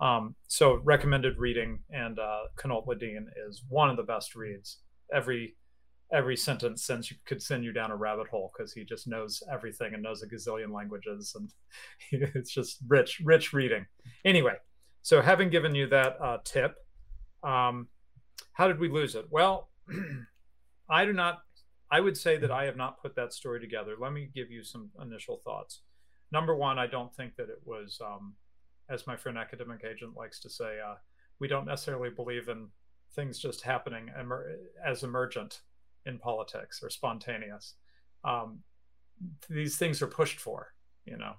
Um, 0.00 0.36
so 0.46 0.80
recommended 0.84 1.36
reading, 1.36 1.80
and 1.90 2.16
uh, 2.20 2.42
Leddihn 2.64 3.26
is 3.48 3.64
one 3.68 3.90
of 3.90 3.96
the 3.96 4.04
best 4.04 4.36
reads. 4.36 4.78
Every 5.12 5.56
every 6.12 6.36
sentence 6.36 6.84
sends 6.84 7.10
you 7.10 7.16
could 7.26 7.42
send 7.42 7.64
you 7.64 7.72
down 7.72 7.90
a 7.90 7.96
rabbit 7.96 8.28
hole 8.28 8.52
because 8.56 8.72
he 8.72 8.84
just 8.84 9.08
knows 9.08 9.42
everything 9.52 9.94
and 9.94 10.02
knows 10.02 10.22
a 10.22 10.28
gazillion 10.28 10.72
languages 10.72 11.34
and 11.34 11.50
it's 12.36 12.52
just 12.52 12.78
rich 12.86 13.20
rich 13.24 13.54
reading 13.54 13.86
anyway 14.24 14.54
so 15.00 15.22
having 15.22 15.48
given 15.48 15.74
you 15.74 15.88
that 15.88 16.16
uh, 16.22 16.36
tip 16.44 16.76
um, 17.42 17.88
how 18.54 18.66
did 18.66 18.80
we 18.80 18.88
lose 18.88 19.14
it 19.14 19.26
well 19.30 19.68
i 20.88 21.04
do 21.04 21.12
not 21.12 21.42
i 21.90 22.00
would 22.00 22.16
say 22.16 22.36
that 22.36 22.50
i 22.50 22.64
have 22.64 22.76
not 22.76 23.00
put 23.00 23.14
that 23.14 23.32
story 23.32 23.60
together 23.60 23.94
let 24.00 24.12
me 24.12 24.28
give 24.34 24.50
you 24.50 24.64
some 24.64 24.90
initial 25.00 25.40
thoughts 25.44 25.82
number 26.32 26.56
one 26.56 26.78
i 26.78 26.86
don't 26.86 27.14
think 27.14 27.36
that 27.36 27.48
it 27.48 27.60
was 27.64 28.00
um, 28.04 28.34
as 28.88 29.06
my 29.06 29.16
friend 29.16 29.38
academic 29.38 29.84
agent 29.84 30.16
likes 30.16 30.40
to 30.40 30.50
say 30.50 30.78
uh, 30.84 30.94
we 31.38 31.48
don't 31.48 31.66
necessarily 31.66 32.10
believe 32.10 32.48
in 32.48 32.68
things 33.14 33.38
just 33.38 33.62
happening 33.62 34.10
emer- 34.18 34.56
as 34.84 35.02
emergent 35.02 35.60
in 36.06 36.18
politics 36.18 36.80
or 36.82 36.90
spontaneous. 36.90 37.74
Um, 38.24 38.60
these 39.48 39.76
things 39.76 40.02
are 40.02 40.06
pushed 40.06 40.40
for, 40.40 40.74
you 41.04 41.16
know. 41.16 41.34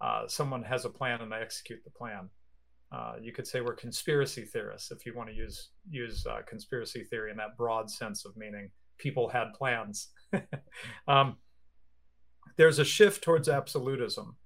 Uh, 0.00 0.26
someone 0.26 0.62
has 0.64 0.84
a 0.84 0.90
plan 0.90 1.20
and 1.20 1.30
they 1.30 1.36
execute 1.36 1.84
the 1.84 1.90
plan. 1.90 2.28
Uh, 2.92 3.14
you 3.20 3.32
could 3.32 3.46
say 3.46 3.60
we're 3.60 3.74
conspiracy 3.74 4.42
theorists 4.42 4.90
if 4.90 5.06
you 5.06 5.14
want 5.14 5.28
to 5.28 5.34
use 5.34 5.70
use 5.88 6.26
uh, 6.26 6.40
conspiracy 6.46 7.04
theory 7.04 7.30
in 7.30 7.36
that 7.38 7.56
broad 7.56 7.90
sense 7.90 8.24
of 8.24 8.36
meaning 8.36 8.70
people 8.98 9.28
had 9.28 9.52
plans. 9.54 10.08
um, 11.08 11.36
there's 12.56 12.78
a 12.78 12.84
shift 12.84 13.24
towards 13.24 13.48
absolutism 13.48 14.36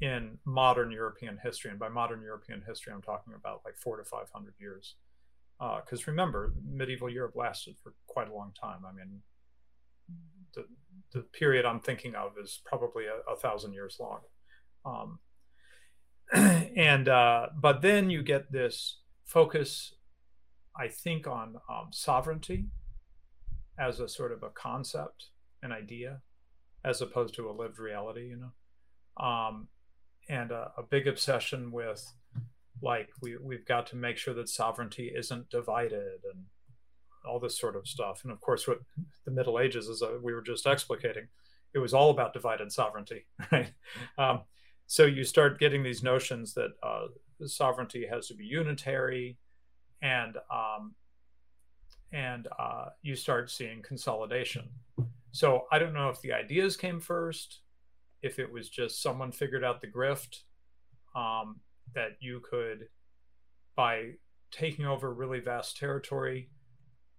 in 0.00 0.38
modern 0.46 0.90
European 0.90 1.38
history, 1.42 1.70
and 1.70 1.78
by 1.78 1.88
modern 1.88 2.22
European 2.22 2.62
history, 2.66 2.92
I'm 2.92 3.02
talking 3.02 3.34
about 3.34 3.60
like 3.64 3.76
four 3.76 3.98
to 3.98 4.04
five 4.04 4.28
hundred 4.32 4.54
years 4.58 4.96
because 5.58 6.00
uh, 6.00 6.10
remember, 6.10 6.52
medieval 6.64 7.08
Europe 7.08 7.34
lasted 7.34 7.76
for 7.82 7.94
quite 8.06 8.28
a 8.28 8.34
long 8.34 8.52
time. 8.60 8.80
I 8.86 8.92
mean, 8.92 9.20
the, 10.54 10.64
the 11.12 11.22
period 11.22 11.64
I'm 11.64 11.80
thinking 11.80 12.14
of 12.14 12.32
is 12.42 12.60
probably 12.64 13.04
a, 13.06 13.30
a 13.30 13.36
thousand 13.36 13.72
years 13.72 13.96
long. 13.98 14.20
Um, 14.84 15.18
and 16.34 17.08
uh, 17.08 17.48
but 17.56 17.82
then 17.82 18.10
you 18.10 18.22
get 18.22 18.52
this 18.52 18.98
focus, 19.24 19.94
I 20.78 20.88
think, 20.88 21.26
on 21.26 21.56
um, 21.68 21.88
sovereignty 21.92 22.66
as 23.78 24.00
a 24.00 24.08
sort 24.08 24.32
of 24.32 24.42
a 24.42 24.50
concept, 24.50 25.26
an 25.62 25.72
idea, 25.72 26.20
as 26.84 27.00
opposed 27.00 27.34
to 27.34 27.48
a 27.48 27.52
lived 27.52 27.78
reality. 27.78 28.28
You 28.28 28.36
know, 28.36 29.24
um, 29.24 29.68
and 30.28 30.50
a, 30.50 30.72
a 30.76 30.82
big 30.82 31.06
obsession 31.06 31.70
with 31.70 32.12
like 32.82 33.08
we 33.22 33.36
we've 33.36 33.66
got 33.66 33.86
to 33.88 33.96
make 33.96 34.16
sure 34.16 34.34
that 34.34 34.48
sovereignty 34.48 35.12
isn't 35.14 35.50
divided 35.50 36.20
and 36.32 36.44
all 37.26 37.40
this 37.40 37.58
sort 37.58 37.76
of 37.76 37.88
stuff. 37.88 38.22
And 38.22 38.32
of 38.32 38.40
course, 38.40 38.66
what 38.66 38.80
the 39.24 39.30
Middle 39.30 39.58
Ages, 39.58 39.88
as 39.88 40.02
we 40.22 40.34
were 40.34 40.42
just 40.42 40.64
explicating, 40.64 41.28
it 41.74 41.78
was 41.78 41.92
all 41.92 42.10
about 42.10 42.32
divided 42.32 42.72
sovereignty, 42.72 43.26
right? 43.52 43.72
Um, 44.16 44.42
so 44.86 45.04
you 45.04 45.24
start 45.24 45.58
getting 45.58 45.82
these 45.82 46.02
notions 46.02 46.54
that 46.54 46.70
uh, 46.82 47.06
sovereignty 47.44 48.06
has 48.10 48.28
to 48.28 48.34
be 48.34 48.44
unitary, 48.44 49.38
and 50.02 50.36
um, 50.50 50.94
and 52.12 52.48
uh, 52.58 52.86
you 53.02 53.16
start 53.16 53.50
seeing 53.50 53.82
consolidation. 53.82 54.68
So 55.32 55.64
I 55.70 55.78
don't 55.78 55.92
know 55.92 56.08
if 56.08 56.20
the 56.22 56.32
ideas 56.32 56.76
came 56.76 57.00
first, 57.00 57.60
if 58.22 58.38
it 58.38 58.50
was 58.50 58.68
just 58.68 59.02
someone 59.02 59.32
figured 59.32 59.64
out 59.64 59.80
the 59.80 59.86
grift 59.86 60.42
um, 61.14 61.60
that 61.94 62.12
you 62.20 62.40
could, 62.48 62.86
by 63.74 64.12
taking 64.50 64.86
over 64.86 65.12
really 65.12 65.40
vast 65.40 65.76
territory, 65.76 66.48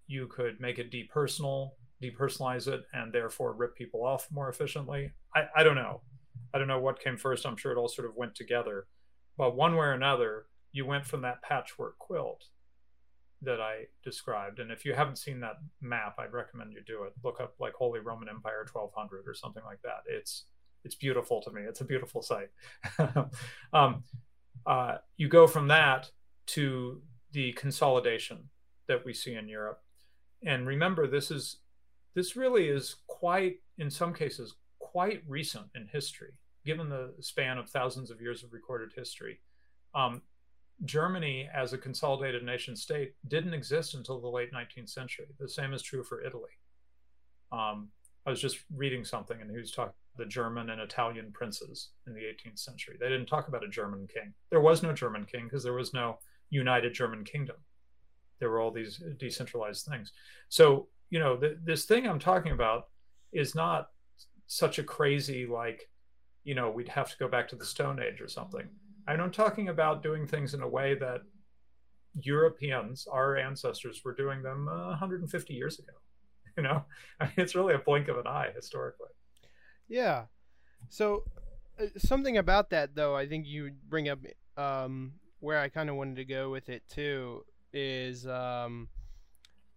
you 0.08 0.28
could 0.28 0.60
make 0.60 0.80
it 0.80 0.92
depersonal, 0.92 1.72
depersonalize 2.02 2.68
it, 2.68 2.82
and 2.94 3.14
therefore 3.14 3.54
rip 3.54 3.76
people 3.76 4.04
off 4.06 4.28
more 4.32 4.50
efficiently. 4.50 5.12
I, 5.36 5.44
I 5.58 5.64
don't 5.64 5.76
know. 5.76 6.02
I 6.53 6.58
don't 6.58 6.67
know 6.67 6.79
what 6.79 7.00
came 7.00 7.17
first. 7.17 7.46
I'm 7.46 7.58
sure 7.58 7.72
it 7.72 7.77
all 7.77 7.88
sort 7.88 8.08
of 8.08 8.15
went 8.15 8.36
together. 8.36 8.88
But 9.38 9.56
one 9.56 9.75
way 9.75 9.88
or 9.88 9.91
another, 9.91 10.46
you 10.72 10.86
went 10.86 11.06
from 11.06 11.22
that 11.22 11.41
patchwork 11.41 11.98
quilt 12.00 12.46
that 13.41 13.62
I 13.62 13.86
described. 14.03 14.60
And 14.60 14.72
if 14.72 14.84
you 14.84 14.94
haven't 14.94 15.17
seen 15.17 15.39
that 15.41 15.58
map, 15.82 16.15
I'd 16.17 16.34
recommend 16.34 16.74
you 16.74 16.82
do 16.86 17.03
it. 17.03 17.13
Look 17.24 17.39
up 17.39 17.53
like 17.60 17.74
Holy 17.74 18.00
Roman 18.00 18.29
Empire 18.29 18.65
1200 18.72 19.27
or 19.27 19.34
something 19.34 19.63
like 19.65 19.82
that. 19.84 20.03
It's 20.08 20.46
it's 20.84 20.96
beautiful 20.96 21.41
to 21.41 21.51
me. 21.51 21.63
It's 21.63 21.82
a 21.82 21.86
beautiful 21.86 22.22
site. 22.22 22.50
um, 23.74 24.03
uh, 24.65 24.98
you 25.17 25.27
go 25.27 25.46
from 25.46 25.67
that 25.67 26.10
to 26.48 27.01
the 27.32 27.51
consolidation 27.53 28.50
that 28.88 29.03
we 29.03 29.13
see 29.13 29.34
in 29.34 29.48
Europe. 29.48 29.82
And 30.46 30.65
remember, 30.65 31.08
this 31.08 31.29
is 31.29 31.58
this 32.15 32.36
really 32.36 32.67
is 32.67 32.96
quite, 33.08 33.60
in 33.77 33.91
some 33.91 34.13
cases, 34.13 34.56
quite 34.98 35.22
recent 35.27 35.68
in 35.75 35.88
history, 35.94 36.32
given 36.66 36.89
the 36.89 37.13
span 37.20 37.60
of 37.60 37.70
thousands 37.70 38.10
of 38.10 38.20
years 38.20 38.44
of 38.44 38.51
recorded 38.51 38.92
history. 38.96 39.39
Um, 39.94 40.24
Germany, 40.86 41.48
as 41.54 41.72
a 41.72 41.77
consolidated 41.77 42.44
nation 42.44 42.75
state, 42.75 43.13
didn't 43.27 43.54
exist 43.54 43.94
until 43.94 44.20
the 44.20 44.27
late 44.27 44.51
19th 44.51 44.89
century. 44.89 45.27
The 45.39 45.48
same 45.48 45.72
is 45.72 45.84
true 45.84 46.04
for 46.04 46.24
Italy. 46.24 46.50
Um, 47.51 47.89
I 48.25 48.32
was 48.32 48.42
just 48.42 48.58
reading 48.75 49.06
something, 49.06 49.39
and 49.39 49.51
he 49.51 49.58
was 49.58 49.72
talking 49.72 49.94
the 50.18 50.25
German 50.25 50.72
and 50.72 50.82
Italian 50.82 51.32
princes 51.32 51.89
in 52.08 52.16
the 52.16 52.22
18th 52.22 52.58
century. 52.58 52.98
They 53.00 53.08
didn't 53.08 53.27
talk 53.27 53.50
about 53.50 53.63
a 53.63 53.70
German 53.70 54.08
king. 54.12 54.34
There 54.50 54.62
was 54.62 54.82
no 54.82 54.94
German 54.94 55.27
king 55.32 55.44
because 55.44 55.63
there 55.63 55.74
was 55.74 55.94
no 55.94 56.18
united 56.50 56.96
German 56.96 57.24
kingdom. 57.24 57.58
There 58.39 58.50
were 58.50 58.62
all 58.62 58.72
these 58.72 59.00
decentralized 59.20 59.86
things. 59.86 60.12
So, 60.50 60.88
you 61.12 61.20
know, 61.20 61.38
th- 61.38 61.58
this 61.63 61.86
thing 61.86 62.08
I'm 62.08 62.18
talking 62.18 62.51
about 62.51 62.86
is 63.32 63.54
not 63.54 63.89
such 64.48 64.80
a 64.80 64.84
crazy, 64.84 65.46
like, 65.46 65.89
you 66.44 66.56
know, 66.56 66.72
we'd 66.72 66.89
have 66.89 67.10
to 67.12 67.18
go 67.18 67.27
back 67.27 67.48
to 67.50 67.56
the 67.56 67.66
Stone 67.66 68.01
Age 68.01 68.22
or 68.22 68.27
something. 68.27 68.68
I'm 69.08 69.32
talking 69.32 69.70
about 69.70 70.04
doing 70.04 70.27
things 70.27 70.54
in 70.54 70.62
a 70.62 70.68
way 70.68 70.96
that 70.96 71.22
Europeans, 72.20 73.08
our 73.12 73.38
ancestors, 73.38 74.01
were 74.04 74.13
doing 74.13 74.42
them 74.42 74.68
uh, 74.68 74.88
150 74.88 75.54
years 75.54 75.80
ago. 75.80 75.94
You 76.58 76.63
know, 76.63 76.86
I 77.20 77.25
mean, 77.25 77.34
it's 77.38 77.54
really 77.54 77.75
a 77.75 77.77
blink 77.77 78.08
of 78.08 78.18
an 78.18 78.25
eye 78.25 78.50
historically. 78.56 79.10
Yeah. 79.88 80.24
So 80.89 81.24
uh, 81.80 81.86
something 82.00 82.36
about 82.39 82.72
that, 82.72 82.96
though, 82.96 83.16
I 83.16 83.27
think 83.27 83.46
you 83.46 83.74
bring 83.88 84.10
up 84.10 84.18
um, 84.58 85.13
where 85.39 85.60
I 85.60 85.70
kind 85.70 85.88
of 85.88 85.98
wanted 85.98 86.16
to 86.16 86.25
go 86.25 86.50
with 86.50 86.70
it 86.70 86.82
too 86.89 87.46
is 87.74 88.25
um, 88.25 88.88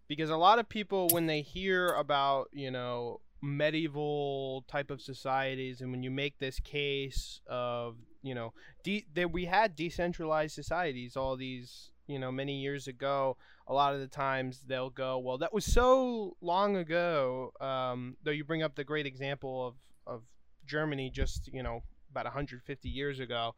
because 0.09 0.31
a 0.31 0.39
lot 0.39 0.59
of 0.59 0.71
people, 0.71 1.09
when 1.11 1.27
they 1.27 1.43
hear 1.43 1.89
about, 1.89 2.49
you 2.53 2.71
know, 2.71 3.21
medieval 3.43 4.65
type 4.69 4.91
of 4.91 5.01
societies, 5.01 5.81
and 5.81 5.91
when 5.91 6.03
you 6.03 6.11
make 6.11 6.39
this 6.39 6.61
case 6.61 7.41
of, 7.47 7.97
you 8.23 8.35
know, 8.35 8.53
de- 8.83 9.07
that 9.15 9.33
we 9.33 9.47
had 9.47 9.77
decentralized 9.77 10.55
societies 10.55 11.17
all 11.17 11.37
these, 11.37 11.91
you 12.07 12.19
know, 12.19 12.31
many 12.31 12.61
years 12.61 12.87
ago, 12.87 13.37
a 13.67 13.73
lot 13.73 13.95
of 13.95 14.01
the 14.01 14.09
times 14.09 14.61
they'll 14.67 14.91
go, 14.91 15.19
well, 15.19 15.39
that 15.39 15.53
was 15.55 15.65
so 15.65 16.37
long 16.41 16.77
ago. 16.77 17.53
Um, 17.61 18.17
though 18.23 18.31
you 18.31 18.45
bring 18.45 18.63
up 18.63 18.75
the 18.75 18.85
great 18.85 19.07
example 19.07 19.67
of, 19.67 19.75
of 20.07 20.23
Germany 20.67 21.11
just, 21.11 21.49
you 21.53 21.63
know, 21.63 21.83
about 22.11 22.25
150 22.25 22.89
years 22.89 23.21
ago 23.21 23.55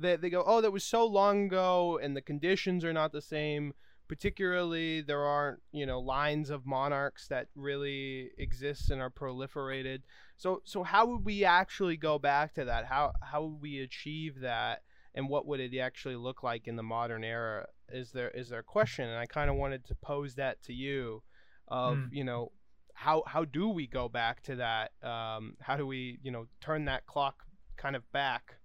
they, 0.00 0.16
they 0.16 0.30
go, 0.30 0.42
oh, 0.46 0.60
that 0.60 0.72
was 0.72 0.84
so 0.84 1.06
long 1.06 1.46
ago, 1.46 1.98
and 2.02 2.16
the 2.16 2.22
conditions 2.22 2.84
are 2.84 2.92
not 2.92 3.12
the 3.12 3.22
same. 3.22 3.74
Particularly, 4.10 5.02
there 5.02 5.22
aren't 5.22 5.60
you 5.70 5.86
know 5.86 6.00
lines 6.00 6.50
of 6.50 6.66
monarchs 6.66 7.28
that 7.28 7.46
really 7.54 8.32
exist 8.38 8.90
and 8.90 9.00
are 9.00 9.08
proliferated. 9.08 10.00
So 10.36 10.62
so 10.64 10.82
how 10.82 11.06
would 11.06 11.24
we 11.24 11.44
actually 11.44 11.96
go 11.96 12.18
back 12.18 12.52
to 12.54 12.64
that? 12.64 12.86
How 12.86 13.12
how 13.22 13.44
would 13.44 13.62
we 13.62 13.78
achieve 13.78 14.40
that? 14.40 14.82
And 15.14 15.28
what 15.28 15.46
would 15.46 15.60
it 15.60 15.78
actually 15.78 16.16
look 16.16 16.42
like 16.42 16.66
in 16.66 16.74
the 16.74 16.82
modern 16.82 17.22
era? 17.22 17.68
Is 17.88 18.10
there 18.10 18.30
is 18.30 18.48
there 18.48 18.58
a 18.58 18.64
question? 18.64 19.08
And 19.08 19.16
I 19.16 19.26
kind 19.26 19.48
of 19.48 19.54
wanted 19.54 19.84
to 19.86 19.94
pose 19.94 20.34
that 20.34 20.60
to 20.64 20.72
you, 20.72 21.22
of 21.68 21.96
mm. 21.96 22.08
you 22.10 22.24
know 22.24 22.50
how 22.94 23.22
how 23.28 23.44
do 23.44 23.68
we 23.68 23.86
go 23.86 24.08
back 24.08 24.42
to 24.42 24.56
that? 24.56 24.90
Um, 25.04 25.54
how 25.60 25.76
do 25.76 25.86
we 25.86 26.18
you 26.24 26.32
know 26.32 26.48
turn 26.60 26.86
that 26.86 27.06
clock 27.06 27.44
kind 27.76 27.94
of 27.94 28.02
back 28.10 28.56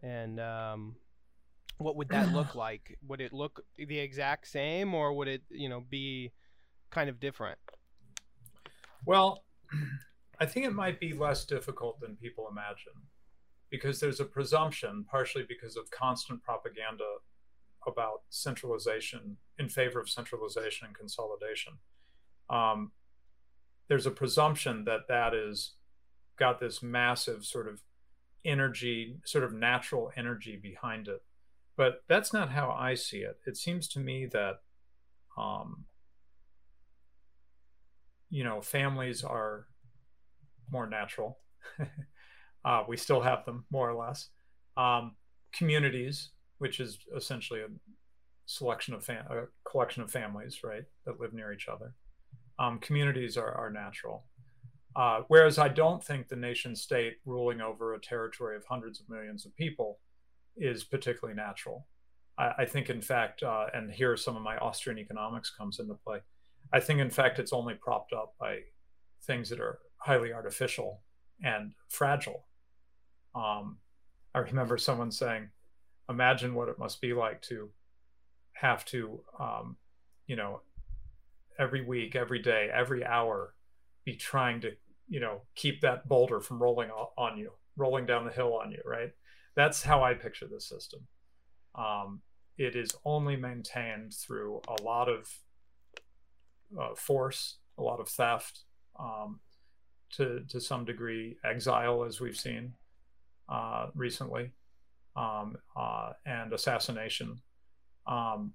and 0.00 0.38
um, 0.38 0.94
what 1.78 1.96
would 1.96 2.08
that 2.08 2.32
look 2.32 2.54
like? 2.54 2.98
Would 3.06 3.20
it 3.20 3.32
look 3.32 3.64
the 3.76 3.98
exact 3.98 4.48
same, 4.48 4.94
or 4.94 5.12
would 5.12 5.28
it, 5.28 5.42
you 5.50 5.68
know, 5.68 5.84
be 5.88 6.32
kind 6.90 7.10
of 7.10 7.20
different? 7.20 7.58
Well, 9.04 9.44
I 10.40 10.46
think 10.46 10.66
it 10.66 10.72
might 10.72 11.00
be 11.00 11.12
less 11.12 11.44
difficult 11.44 12.00
than 12.00 12.16
people 12.16 12.48
imagine, 12.50 13.00
because 13.70 14.00
there's 14.00 14.20
a 14.20 14.24
presumption, 14.24 15.04
partially 15.10 15.44
because 15.48 15.76
of 15.76 15.90
constant 15.90 16.42
propaganda 16.42 17.04
about 17.86 18.22
centralization 18.30 19.36
in 19.58 19.68
favor 19.68 20.00
of 20.00 20.08
centralization 20.08 20.86
and 20.86 20.96
consolidation. 20.96 21.74
Um, 22.50 22.92
there's 23.88 24.06
a 24.06 24.10
presumption 24.10 24.84
that 24.84 25.08
that 25.08 25.34
is 25.34 25.74
got 26.38 26.60
this 26.60 26.82
massive 26.82 27.44
sort 27.44 27.68
of 27.68 27.82
energy, 28.44 29.18
sort 29.24 29.44
of 29.44 29.52
natural 29.52 30.12
energy 30.16 30.56
behind 30.56 31.08
it. 31.08 31.22
But 31.76 32.02
that's 32.08 32.32
not 32.32 32.50
how 32.50 32.70
I 32.70 32.94
see 32.94 33.18
it. 33.18 33.38
It 33.46 33.56
seems 33.56 33.88
to 33.88 34.00
me 34.00 34.26
that, 34.26 34.60
um, 35.36 35.84
you 38.30 38.44
know, 38.44 38.62
families 38.62 39.22
are 39.22 39.66
more 40.70 40.86
natural. 40.86 41.38
uh, 42.64 42.84
we 42.88 42.96
still 42.96 43.20
have 43.20 43.44
them 43.44 43.66
more 43.70 43.90
or 43.90 43.94
less. 43.94 44.30
Um, 44.76 45.16
communities, 45.52 46.30
which 46.58 46.80
is 46.80 46.98
essentially 47.14 47.60
a 47.60 47.68
selection 48.46 48.94
of 48.94 49.04
fam- 49.04 49.26
a 49.30 49.44
collection 49.68 50.02
of 50.02 50.10
families, 50.10 50.60
right, 50.64 50.84
that 51.04 51.20
live 51.20 51.34
near 51.34 51.52
each 51.52 51.68
other. 51.68 51.94
Um, 52.58 52.78
communities 52.78 53.36
are, 53.36 53.52
are 53.52 53.70
natural. 53.70 54.24
Uh, 54.94 55.20
whereas 55.28 55.58
I 55.58 55.68
don't 55.68 56.02
think 56.02 56.28
the 56.28 56.36
nation 56.36 56.74
state 56.74 57.16
ruling 57.26 57.60
over 57.60 57.92
a 57.92 58.00
territory 58.00 58.56
of 58.56 58.64
hundreds 58.64 58.98
of 58.98 59.10
millions 59.10 59.44
of 59.44 59.54
people 59.56 59.98
is 60.56 60.84
particularly 60.84 61.36
natural. 61.36 61.86
I, 62.38 62.52
I 62.58 62.64
think, 62.64 62.90
in 62.90 63.00
fact, 63.00 63.42
uh, 63.42 63.66
and 63.74 63.90
here 63.90 64.16
some 64.16 64.36
of 64.36 64.42
my 64.42 64.56
Austrian 64.58 64.98
economics 64.98 65.50
comes 65.50 65.78
into 65.78 65.94
play. 65.94 66.18
I 66.72 66.80
think, 66.80 67.00
in 67.00 67.10
fact, 67.10 67.38
it's 67.38 67.52
only 67.52 67.74
propped 67.74 68.12
up 68.12 68.34
by 68.40 68.60
things 69.24 69.48
that 69.50 69.60
are 69.60 69.78
highly 69.98 70.32
artificial 70.32 71.02
and 71.42 71.72
fragile. 71.88 72.46
Um, 73.34 73.78
I 74.34 74.40
remember 74.40 74.78
someone 74.78 75.10
saying, 75.10 75.48
imagine 76.08 76.54
what 76.54 76.68
it 76.68 76.78
must 76.78 77.00
be 77.00 77.12
like 77.12 77.42
to 77.42 77.70
have 78.52 78.84
to, 78.86 79.20
um, 79.38 79.76
you 80.26 80.36
know, 80.36 80.60
every 81.58 81.84
week, 81.84 82.16
every 82.16 82.40
day, 82.40 82.68
every 82.72 83.04
hour 83.04 83.54
be 84.04 84.14
trying 84.14 84.60
to 84.60 84.72
you 85.08 85.20
know 85.20 85.42
keep 85.54 85.80
that 85.80 86.08
boulder 86.08 86.40
from 86.40 86.62
rolling 86.62 86.90
on 86.90 87.36
you 87.36 87.50
rolling 87.76 88.06
down 88.06 88.24
the 88.24 88.32
hill 88.32 88.54
on 88.54 88.70
you 88.70 88.80
right 88.84 89.12
that's 89.56 89.82
how 89.82 90.04
i 90.04 90.14
picture 90.14 90.46
the 90.46 90.60
system. 90.60 91.00
Um, 91.74 92.20
it 92.58 92.76
is 92.76 92.90
only 93.04 93.36
maintained 93.36 94.14
through 94.14 94.60
a 94.68 94.82
lot 94.82 95.08
of 95.08 95.28
uh, 96.78 96.94
force 96.94 97.58
a 97.78 97.82
lot 97.82 98.00
of 98.00 98.08
theft 98.08 98.64
um, 98.98 99.40
to 100.12 100.42
to 100.48 100.60
some 100.60 100.84
degree 100.84 101.36
exile 101.44 102.04
as 102.04 102.20
we've 102.20 102.36
seen 102.36 102.72
uh, 103.48 103.86
recently 103.94 104.52
um, 105.16 105.56
uh, 105.76 106.12
and 106.24 106.52
assassination. 106.52 107.40
Um, 108.06 108.52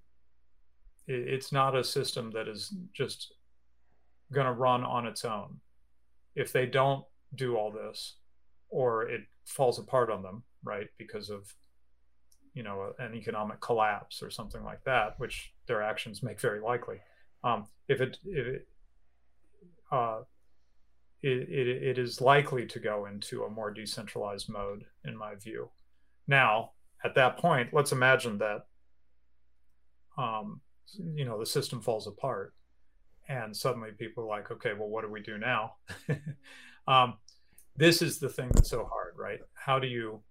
it, 1.08 1.28
it's 1.28 1.52
not 1.52 1.76
a 1.76 1.84
system 1.84 2.32
that 2.32 2.48
is 2.48 2.74
just 2.94 3.34
going 4.32 4.48
to 4.48 4.54
run 4.54 4.84
on 4.84 5.06
its 5.06 5.26
own. 5.26 5.60
If 6.36 6.54
they 6.54 6.66
don't 6.66 7.04
do 7.36 7.56
all 7.56 7.72
this 7.72 8.16
or 8.70 9.08
it 9.08 9.22
falls 9.46 9.80
apart 9.80 10.10
on 10.10 10.24
them 10.24 10.44
right 10.64 10.88
because 10.98 11.30
of 11.30 11.54
you 12.54 12.64
know 12.64 12.94
an 13.00 13.16
economic 13.16 13.60
collapse 13.62 14.22
or 14.22 14.30
something 14.30 14.64
like 14.64 14.84
that 14.84 15.16
which 15.20 15.54
their 15.68 15.82
actions 15.82 16.22
make 16.22 16.40
very 16.40 16.60
likely 16.60 17.00
Um, 17.44 17.68
if 17.88 18.02
it 18.02 18.18
if 18.26 18.48
it, 18.48 18.68
uh, 19.92 20.22
it, 21.22 21.50
it, 21.50 21.68
it 21.68 21.98
is 21.98 22.22
likely 22.22 22.66
to 22.66 22.80
go 22.80 23.06
into 23.06 23.44
a 23.44 23.50
more 23.50 23.72
decentralized 23.72 24.50
mode, 24.50 24.86
in 25.06 25.16
my 25.16 25.36
view. 25.36 25.70
Now, 26.28 26.72
at 27.04 27.16
that 27.16 27.38
point, 27.38 27.74
let's 27.74 27.92
imagine 27.92 28.40
that 28.40 28.66
um, 30.18 30.62
you 31.16 31.26
know 31.26 31.40
the 31.40 31.46
system 31.46 31.82
falls 31.82 32.08
apart, 32.08 32.54
and 33.28 33.56
suddenly 33.56 33.92
people 33.92 34.24
are 34.24 34.28
like, 34.28 34.52
okay, 34.52 34.74
well, 34.78 34.90
what 34.90 35.04
do 35.04 35.12
we 35.12 35.22
do 35.22 35.38
now? 35.38 35.76
um, 36.88 37.16
this 37.76 38.02
is 38.02 38.20
the 38.20 38.30
thing 38.30 38.50
that's 38.54 38.70
so 38.70 38.88
hard, 38.92 39.14
right? 39.18 39.40
How 39.54 39.80
do 39.80 39.88
you 39.88 40.22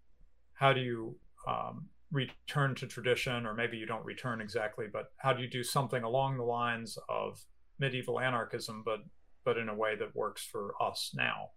how 0.61 0.75
do 0.75 0.81
you 0.81 1.17
um, 1.49 1.87
return 2.13 2.75
to 2.75 2.87
tradition, 2.87 3.47
or 3.47 3.55
maybe 3.55 3.79
you 3.79 3.87
don't 3.87 4.05
return 4.05 4.43
exactly, 4.43 4.85
but 4.93 5.07
how 5.17 5.33
do 5.33 5.43
you 5.43 5.49
do 5.49 5.65
something 5.65 6.03
along 6.03 6.37
the 6.37 6.45
lines 6.45 6.99
of 7.09 7.41
medieval 7.79 8.21
anarchism, 8.21 8.83
but 8.85 9.01
but 9.43 9.57
in 9.57 9.71
a 9.71 9.75
way 9.75 9.97
that 9.97 10.15
works 10.15 10.45
for 10.45 10.75
us 10.79 11.13
now? 11.15 11.49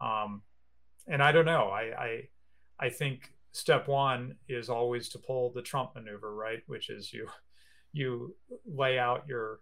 Um, 0.00 0.42
and 1.08 1.20
I 1.20 1.32
don't 1.32 1.44
know. 1.44 1.70
I, 1.70 1.82
I 1.82 2.28
I 2.78 2.88
think 2.88 3.34
step 3.50 3.88
one 3.88 4.36
is 4.48 4.68
always 4.68 5.08
to 5.08 5.18
pull 5.18 5.52
the 5.52 5.62
Trump 5.62 5.96
maneuver, 5.96 6.32
right? 6.32 6.62
Which 6.68 6.88
is 6.88 7.12
you 7.12 7.26
you 7.92 8.36
lay 8.64 8.96
out 8.96 9.24
your 9.26 9.58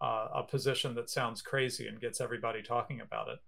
uh, 0.00 0.28
a 0.36 0.42
position 0.44 0.94
that 0.94 1.10
sounds 1.10 1.42
crazy 1.42 1.88
and 1.88 2.00
gets 2.00 2.20
everybody 2.20 2.62
talking 2.62 3.00
about 3.00 3.26
it, 3.28 3.40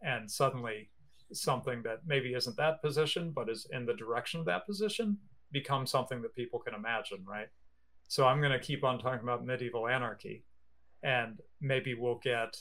and 0.00 0.30
suddenly 0.30 0.88
something 1.32 1.82
that 1.82 2.00
maybe 2.06 2.34
isn't 2.34 2.56
that 2.56 2.82
position 2.82 3.32
but 3.34 3.48
is 3.48 3.66
in 3.72 3.86
the 3.86 3.94
direction 3.94 4.40
of 4.40 4.46
that 4.46 4.66
position 4.66 5.18
becomes 5.52 5.90
something 5.90 6.22
that 6.22 6.34
people 6.34 6.58
can 6.58 6.74
imagine, 6.74 7.24
right? 7.26 7.48
So 8.08 8.26
I'm 8.26 8.40
going 8.40 8.52
to 8.52 8.58
keep 8.58 8.84
on 8.84 8.98
talking 8.98 9.22
about 9.22 9.44
medieval 9.44 9.86
anarchy, 9.86 10.44
and 11.02 11.40
maybe 11.60 11.94
we'll 11.94 12.20
get, 12.22 12.56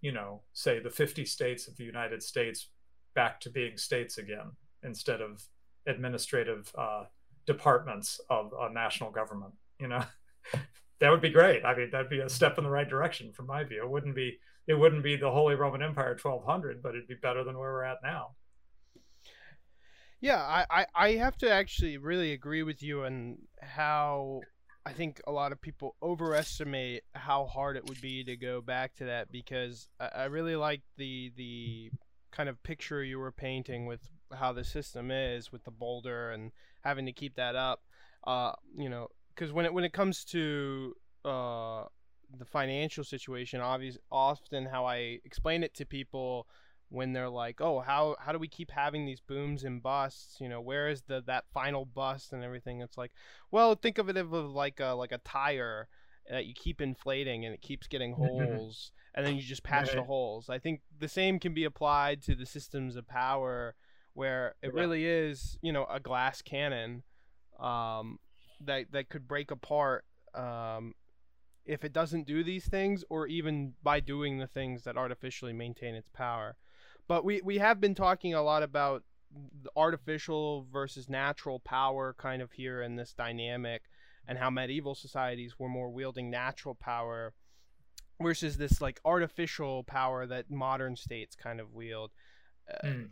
you 0.00 0.12
know, 0.12 0.42
say 0.52 0.78
the 0.78 0.90
50 0.90 1.24
states 1.24 1.68
of 1.68 1.76
the 1.76 1.84
United 1.84 2.22
States 2.22 2.68
back 3.14 3.40
to 3.40 3.50
being 3.50 3.76
states 3.76 4.18
again 4.18 4.52
instead 4.82 5.20
of 5.20 5.42
administrative 5.86 6.70
uh, 6.76 7.04
departments 7.46 8.20
of 8.28 8.52
a 8.58 8.72
national 8.72 9.10
government. 9.10 9.52
You 9.78 9.88
know, 9.88 10.04
that 11.00 11.10
would 11.10 11.22
be 11.22 11.30
great. 11.30 11.64
I 11.64 11.74
mean, 11.74 11.90
that'd 11.90 12.10
be 12.10 12.20
a 12.20 12.28
step 12.28 12.58
in 12.58 12.64
the 12.64 12.70
right 12.70 12.88
direction 12.88 13.32
from 13.32 13.46
my 13.46 13.64
view. 13.64 13.82
It 13.82 13.90
wouldn't 13.90 14.14
be 14.14 14.38
it 14.70 14.78
wouldn't 14.78 15.02
be 15.02 15.16
the 15.16 15.32
Holy 15.32 15.56
Roman 15.56 15.82
Empire 15.82 16.16
1200, 16.22 16.80
but 16.80 16.90
it'd 16.90 17.08
be 17.08 17.16
better 17.20 17.42
than 17.42 17.58
where 17.58 17.72
we're 17.72 17.82
at 17.82 17.98
now. 18.04 18.36
Yeah, 20.20 20.36
I, 20.36 20.64
I, 20.70 20.86
I 20.94 21.12
have 21.14 21.36
to 21.38 21.50
actually 21.50 21.96
really 21.96 22.32
agree 22.32 22.62
with 22.62 22.80
you 22.80 23.04
on 23.04 23.38
how 23.60 24.42
I 24.86 24.92
think 24.92 25.20
a 25.26 25.32
lot 25.32 25.50
of 25.50 25.60
people 25.60 25.96
overestimate 26.00 27.02
how 27.14 27.46
hard 27.46 27.76
it 27.78 27.88
would 27.88 28.00
be 28.00 28.22
to 28.22 28.36
go 28.36 28.60
back 28.60 28.94
to 28.96 29.06
that 29.06 29.32
because 29.32 29.88
I, 29.98 30.06
I 30.06 30.24
really 30.26 30.54
like 30.54 30.82
the 30.96 31.32
the 31.36 31.90
kind 32.30 32.48
of 32.48 32.62
picture 32.62 33.02
you 33.02 33.18
were 33.18 33.32
painting 33.32 33.86
with 33.86 34.08
how 34.32 34.52
the 34.52 34.62
system 34.62 35.10
is 35.10 35.50
with 35.50 35.64
the 35.64 35.72
boulder 35.72 36.30
and 36.30 36.52
having 36.82 37.06
to 37.06 37.12
keep 37.12 37.34
that 37.34 37.56
up. 37.56 37.80
Uh, 38.24 38.52
you 38.76 38.88
know, 38.88 39.08
because 39.34 39.52
when 39.52 39.64
it 39.64 39.74
when 39.74 39.82
it 39.82 39.92
comes 39.92 40.24
to 40.26 40.94
uh, 41.24 41.84
financial 42.50 43.04
situation, 43.04 43.60
obvious 43.60 43.96
often 44.10 44.66
how 44.66 44.86
I 44.86 45.20
explain 45.24 45.62
it 45.62 45.74
to 45.74 45.86
people 45.86 46.46
when 46.88 47.12
they're 47.12 47.30
like, 47.30 47.60
"Oh, 47.60 47.80
how 47.80 48.16
how 48.18 48.32
do 48.32 48.38
we 48.38 48.48
keep 48.48 48.70
having 48.70 49.06
these 49.06 49.20
booms 49.20 49.64
and 49.64 49.82
busts? 49.82 50.40
You 50.40 50.48
know, 50.48 50.60
where 50.60 50.88
is 50.88 51.02
the 51.02 51.22
that 51.26 51.44
final 51.52 51.84
bust 51.84 52.32
and 52.32 52.44
everything?" 52.44 52.80
It's 52.80 52.98
like, 52.98 53.12
well, 53.50 53.74
think 53.74 53.98
of 53.98 54.08
it 54.08 54.16
as 54.16 54.26
like 54.26 54.80
a 54.80 54.92
like 54.92 55.12
a 55.12 55.18
tire 55.18 55.88
that 56.28 56.46
you 56.46 56.54
keep 56.54 56.80
inflating 56.80 57.44
and 57.44 57.54
it 57.54 57.62
keeps 57.62 57.86
getting 57.86 58.12
holes, 58.14 58.92
and 59.14 59.24
then 59.24 59.36
you 59.36 59.42
just 59.42 59.62
patch 59.62 59.88
right. 59.88 59.96
the 59.96 60.02
holes. 60.02 60.50
I 60.50 60.58
think 60.58 60.82
the 60.98 61.08
same 61.08 61.38
can 61.38 61.54
be 61.54 61.64
applied 61.64 62.22
to 62.22 62.34
the 62.34 62.46
systems 62.46 62.96
of 62.96 63.06
power, 63.08 63.74
where 64.14 64.54
it 64.62 64.72
yeah. 64.74 64.80
really 64.80 65.06
is, 65.06 65.58
you 65.62 65.72
know, 65.72 65.86
a 65.90 66.00
glass 66.00 66.42
cannon 66.42 67.04
um, 67.60 68.18
that 68.60 68.86
that 68.92 69.08
could 69.08 69.28
break 69.28 69.50
apart 69.50 70.04
um, 70.34 70.94
if 71.64 71.84
it 71.84 71.92
doesn't 71.92 72.26
do 72.26 72.42
these 72.42 72.66
things, 72.66 73.04
or 73.10 73.26
even 73.26 73.74
by 73.82 74.00
doing 74.00 74.38
the 74.38 74.46
things 74.46 74.84
that 74.84 74.96
artificially 74.96 75.52
maintain 75.52 75.94
its 75.94 76.08
power. 76.08 76.56
But 77.06 77.24
we, 77.24 77.40
we 77.42 77.58
have 77.58 77.80
been 77.80 77.94
talking 77.94 78.34
a 78.34 78.42
lot 78.42 78.62
about 78.62 79.04
artificial 79.76 80.66
versus 80.72 81.08
natural 81.08 81.60
power 81.60 82.14
kind 82.18 82.42
of 82.42 82.52
here 82.52 82.82
in 82.82 82.96
this 82.96 83.12
dynamic 83.12 83.82
and 84.26 84.38
how 84.38 84.50
medieval 84.50 84.94
societies 84.94 85.58
were 85.58 85.68
more 85.68 85.90
wielding 85.90 86.30
natural 86.30 86.74
power 86.74 87.32
versus 88.20 88.56
this 88.56 88.80
like 88.80 89.00
artificial 89.04 89.82
power 89.84 90.26
that 90.26 90.50
modern 90.50 90.96
states 90.96 91.34
kind 91.34 91.60
of 91.60 91.72
wield. 91.72 92.10
Uh, 92.68 92.86
mm. 92.86 93.08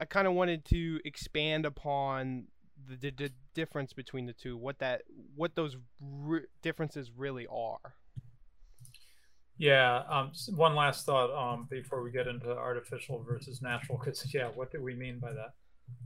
I 0.00 0.04
kind 0.04 0.26
of 0.26 0.34
wanted 0.34 0.64
to 0.66 1.00
expand 1.04 1.66
upon 1.66 2.48
the, 2.88 2.96
the, 2.96 3.10
the, 3.10 3.32
difference 3.54 3.92
between 3.92 4.26
the 4.26 4.32
two, 4.32 4.56
what 4.56 4.78
that 4.78 5.02
what 5.36 5.54
those 5.54 5.76
re- 6.00 6.46
differences 6.62 7.10
really 7.16 7.46
are. 7.48 7.94
Yeah. 9.58 10.02
Um, 10.08 10.32
one 10.56 10.74
last 10.74 11.04
thought 11.04 11.30
um, 11.30 11.68
before 11.70 12.02
we 12.02 12.10
get 12.10 12.26
into 12.26 12.50
artificial 12.50 13.22
versus 13.22 13.60
natural, 13.62 13.98
because 13.98 14.32
yeah, 14.32 14.48
what 14.54 14.72
do 14.72 14.82
we 14.82 14.94
mean 14.94 15.18
by 15.18 15.32
that? 15.32 15.52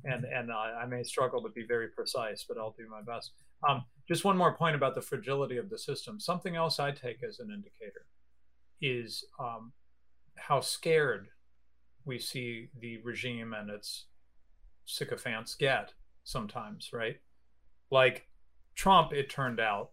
And 0.05 0.25
and 0.25 0.51
I, 0.51 0.81
I, 0.83 0.87
may 0.87 1.05
struggle 1.05 1.41
to 1.43 1.49
be 1.51 1.65
very 1.67 1.89
precise, 1.89 2.45
but 2.49 2.59
I'll 2.59 2.75
do 2.77 2.89
my 2.89 3.03
best. 3.03 3.33
Um, 3.69 3.85
just 4.09 4.25
one 4.25 4.37
more 4.37 4.55
point 4.55 4.75
about 4.75 4.95
the 4.95 5.01
fragility 5.01 5.57
of 5.57 5.71
the 5.71 5.79
system. 5.79 6.19
Something 6.19 6.57
else 6.57 6.81
I 6.81 6.91
take 6.91 7.23
as 7.23 7.39
an 7.39 7.51
indicator 7.51 8.07
is 8.81 9.25
um, 9.39 9.73
how 10.37 10.61
scared 10.61 11.29
we 12.05 12.19
see 12.19 12.69
the 12.79 12.99
regime 12.99 13.53
and 13.53 13.71
its 13.71 14.07
sycophants 14.87 15.55
get 15.55 15.93
sometimes, 16.27 16.91
right? 16.93 17.17
Like 17.91 18.27
Trump, 18.75 19.12
it 19.12 19.31
turned 19.31 19.61
out, 19.61 19.91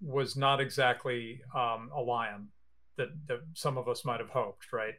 was 0.00 0.36
not 0.36 0.60
exactly 0.60 1.40
um, 1.54 1.90
a 1.94 2.00
lion 2.00 2.48
that, 2.96 3.08
that 3.28 3.40
some 3.52 3.78
of 3.78 3.88
us 3.88 4.04
might 4.04 4.20
have 4.20 4.30
hoped, 4.30 4.72
right? 4.72 4.94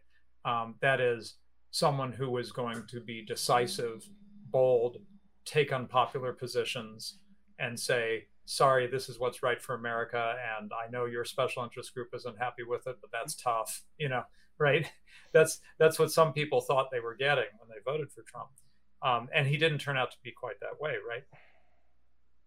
Um, 0.45 0.75
that 0.81 1.01
is 1.01 1.35
someone 1.71 2.11
who 2.11 2.29
was 2.29 2.51
going 2.51 2.83
to 2.87 3.01
be 3.01 3.25
decisive, 3.25 4.07
bold, 4.51 4.97
take 5.43 5.73
unpopular 5.73 6.33
positions, 6.33 7.17
and 7.59 7.79
say, 7.79 8.25
sorry, 8.45 8.87
this 8.87 9.09
is 9.09 9.19
what's 9.19 9.43
right 9.43 9.61
for 9.61 9.75
America. 9.75 10.35
And 10.59 10.71
I 10.71 10.89
know 10.89 11.05
your 11.05 11.25
special 11.25 11.63
interest 11.63 11.93
group 11.93 12.09
isn't 12.13 12.37
happy 12.37 12.63
with 12.63 12.85
it, 12.87 12.97
but 13.01 13.11
that's 13.11 13.35
tough, 13.35 13.81
you 13.97 14.09
know, 14.09 14.23
right? 14.57 14.89
That's 15.33 15.59
that's 15.77 15.99
what 15.99 16.11
some 16.11 16.31
people 16.31 16.61
thought 16.61 16.91
they 16.91 17.01
were 17.01 17.15
getting 17.15 17.43
when 17.59 17.67
they 17.67 17.83
voted 17.83 18.09
for 18.09 18.21
Trump. 18.21 18.51
Um, 19.01 19.29
and 19.33 19.47
he 19.47 19.57
didn't 19.57 19.79
turn 19.79 19.97
out 19.97 20.11
to 20.11 20.17
be 20.23 20.31
quite 20.31 20.59
that 20.61 20.79
way, 20.79 20.95
right? 21.07 21.23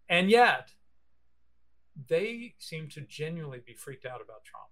And 0.09 0.29
yet, 0.29 0.71
they 2.07 2.55
seem 2.57 2.89
to 2.89 3.01
genuinely 3.01 3.61
be 3.65 3.73
freaked 3.73 4.05
out 4.05 4.21
about 4.21 4.43
Trump. 4.43 4.67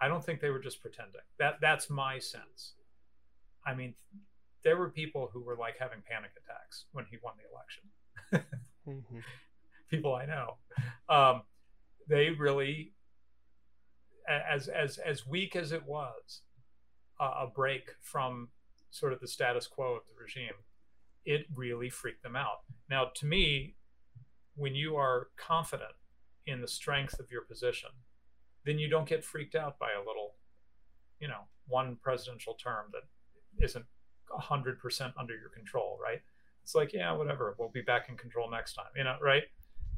I 0.00 0.08
don't 0.08 0.24
think 0.24 0.40
they 0.40 0.50
were 0.50 0.58
just 0.58 0.80
pretending. 0.80 1.20
That 1.38 1.58
that's 1.60 1.88
my 1.88 2.18
sense. 2.18 2.74
I 3.64 3.74
mean, 3.74 3.94
there 4.64 4.76
were 4.76 4.88
people 4.88 5.30
who 5.32 5.40
were 5.40 5.56
like 5.56 5.76
having 5.78 6.00
panic 6.08 6.32
attacks 6.36 6.86
when 6.92 7.04
he 7.10 7.18
won 7.22 7.34
the 7.36 7.48
election. 7.52 8.52
mm-hmm. 8.88 9.18
People 9.90 10.14
I 10.14 10.24
know, 10.24 10.56
um, 11.10 11.42
they 12.08 12.30
really, 12.30 12.92
as 14.26 14.68
as 14.68 14.96
as 14.96 15.26
weak 15.26 15.54
as 15.54 15.72
it 15.72 15.84
was, 15.84 16.40
uh, 17.20 17.34
a 17.42 17.46
break 17.46 17.90
from 18.00 18.48
sort 18.90 19.12
of 19.12 19.20
the 19.20 19.28
status 19.28 19.66
quo 19.66 19.94
of 19.94 20.02
the 20.08 20.14
regime, 20.18 20.54
it 21.24 21.46
really 21.54 21.90
freaked 21.90 22.22
them 22.22 22.36
out. 22.36 22.60
Now, 22.90 23.10
to 23.16 23.26
me, 23.26 23.76
when 24.54 24.74
you 24.74 24.96
are 24.96 25.28
confident 25.36 25.92
in 26.46 26.60
the 26.60 26.68
strength 26.68 27.18
of 27.18 27.30
your 27.30 27.42
position 27.42 27.90
then 28.64 28.78
you 28.78 28.88
don't 28.88 29.08
get 29.08 29.24
freaked 29.24 29.54
out 29.54 29.78
by 29.78 29.88
a 29.92 29.98
little, 29.98 30.34
you 31.20 31.28
know, 31.28 31.42
one 31.66 31.96
presidential 32.02 32.54
term 32.54 32.86
that 32.92 33.64
isn't 33.64 33.84
100% 34.30 35.12
under 35.18 35.34
your 35.36 35.48
control, 35.50 35.98
right? 36.02 36.20
It's 36.62 36.74
like, 36.74 36.92
yeah, 36.92 37.12
whatever, 37.12 37.54
we'll 37.58 37.70
be 37.70 37.82
back 37.82 38.08
in 38.08 38.16
control 38.16 38.50
next 38.50 38.74
time, 38.74 38.86
you 38.96 39.04
know, 39.04 39.16
right? 39.20 39.42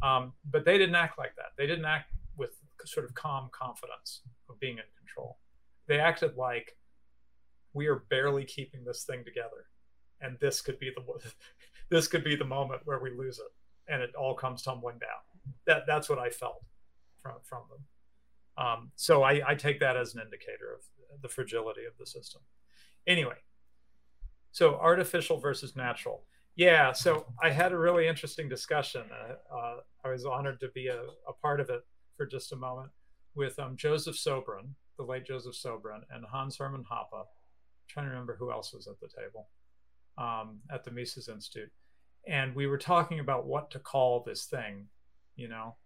Um, 0.03 0.33
but 0.51 0.65
they 0.65 0.79
didn't 0.79 0.95
act 0.95 1.19
like 1.19 1.37
that. 1.37 1.53
They 1.59 1.67
didn't 1.67 1.85
act 1.85 2.11
with 2.37 2.57
sort 2.85 3.05
of 3.05 3.15
calm 3.15 3.49
confidence 3.53 4.23
of 4.49 4.59
being 4.61 4.79
in 4.79 4.85
control. 4.99 5.39
They 5.87 5.99
acted 6.01 6.37
like 6.37 6.77
we 7.75 7.87
are 7.87 8.05
barely 8.11 8.45
keeping 8.45 8.85
this 8.85 9.05
thing 9.05 9.25
together, 9.25 9.67
and 10.21 10.39
this 10.41 10.61
could 10.61 10.79
be 10.79 10.91
the 10.95 11.33
this 11.91 12.09
could 12.09 12.25
be 12.25 12.37
the 12.37 12.45
moment 12.45 12.83
where 12.85 12.99
we 12.99 13.11
lose 13.11 13.39
it, 13.39 13.93
and 13.93 14.03
it 14.03 14.15
all 14.15 14.35
comes 14.35 14.63
tumbling 14.63 14.99
down. 14.99 15.55
That 15.67 15.85
that's 15.87 16.09
what 16.09 16.19
I 16.19 16.31
felt 16.31 16.65
from 17.21 17.35
from 17.43 17.63
them. 17.71 17.85
Um, 18.57 18.91
so 18.95 19.25
I, 19.25 19.43
I, 19.45 19.55
take 19.57 19.81
that 19.81 19.97
as 19.97 20.15
an 20.15 20.21
indicator 20.21 20.79
of 20.79 21.21
the 21.23 21.29
fragility 21.29 21.87
of 21.87 21.95
the 21.99 22.07
system. 22.07 22.41
Anyway, 23.05 23.35
so 24.53 24.77
artificial 24.77 25.39
versus 25.39 25.75
natural. 25.75 26.23
Yeah, 26.55 26.93
so 26.93 27.27
I 27.43 27.51
had 27.51 27.73
a 27.73 27.79
really 27.79 28.07
interesting 28.07 28.49
discussion. 28.49 29.03
Uh, 29.11 29.57
uh, 29.57 29.77
I 30.05 30.09
was 30.09 30.25
honored 30.25 30.61
to 30.61 30.69
be 30.69 30.87
a, 30.87 31.01
a, 31.29 31.33
part 31.43 31.59
of 31.59 31.69
it 31.69 31.81
for 32.17 32.27
just 32.27 32.53
a 32.53 32.57
moment. 32.57 32.91
with 33.35 33.59
um, 33.59 33.77
Joseph 33.77 34.15
Sobran, 34.15 34.69
the 34.97 35.03
late 35.03 35.27
Joseph 35.27 35.57
Sobran, 35.57 36.03
and 36.11 36.25
Hans 36.25 36.57
Hermann 36.57 36.85
Hoppe. 36.85 37.19
I'm 37.19 37.25
trying 37.89 38.07
to 38.07 38.11
remember 38.11 38.37
who 38.39 38.53
else 38.53 38.73
was 38.73 38.87
at 38.87 39.01
the 39.01 39.09
table 39.09 39.49
um, 40.19 40.61
at 40.71 40.85
the 40.85 40.91
Mises 40.91 41.29
Institute, 41.29 41.71
and 42.27 42.55
we 42.55 42.67
were 42.67 42.79
talking 42.79 43.21
about 43.21 43.47
what 43.47 43.71
to 43.73 43.79
call 43.79 44.23
this 44.25 44.47
thing. 44.47 44.87
You 45.37 45.49
know, 45.49 45.77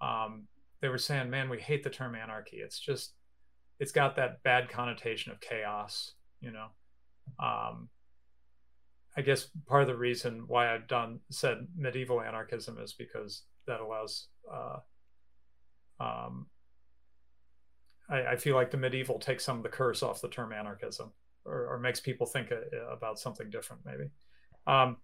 um, 0.00 0.46
they 0.80 0.88
were 0.88 0.98
saying, 0.98 1.30
"Man, 1.30 1.48
we 1.48 1.60
hate 1.60 1.84
the 1.84 1.90
term 1.90 2.14
anarchy. 2.14 2.58
It's 2.58 2.78
just, 2.78 3.14
it's 3.78 3.92
got 3.92 4.16
that 4.16 4.42
bad 4.42 4.68
connotation 4.68 5.32
of 5.32 5.40
chaos." 5.40 6.12
You 6.40 6.52
know, 6.52 6.66
um, 7.38 7.88
I 9.16 9.22
guess 9.22 9.48
part 9.66 9.82
of 9.82 9.88
the 9.88 9.96
reason 9.96 10.44
why 10.46 10.74
I've 10.74 10.88
done 10.88 11.20
said 11.30 11.66
medieval 11.76 12.20
anarchism 12.20 12.78
is 12.82 12.92
because 12.92 13.42
that 13.66 13.80
allows. 13.80 14.28
Uh, 14.52 14.78
um, 16.00 16.46
I, 18.10 18.32
I, 18.32 18.36
feel 18.36 18.56
like 18.56 18.70
the 18.72 18.76
medieval 18.76 19.18
takes 19.18 19.44
some 19.44 19.58
of 19.58 19.62
the 19.62 19.68
curse 19.68 20.02
off 20.02 20.20
the 20.20 20.28
term 20.28 20.52
anarchism, 20.52 21.12
or, 21.44 21.74
or 21.74 21.78
makes 21.78 22.00
people 22.00 22.26
think 22.26 22.50
a, 22.50 22.56
uh, 22.56 22.92
about 22.92 23.18
something 23.18 23.50
different, 23.50 23.82
maybe. 23.84 24.10
Um, 24.66 24.98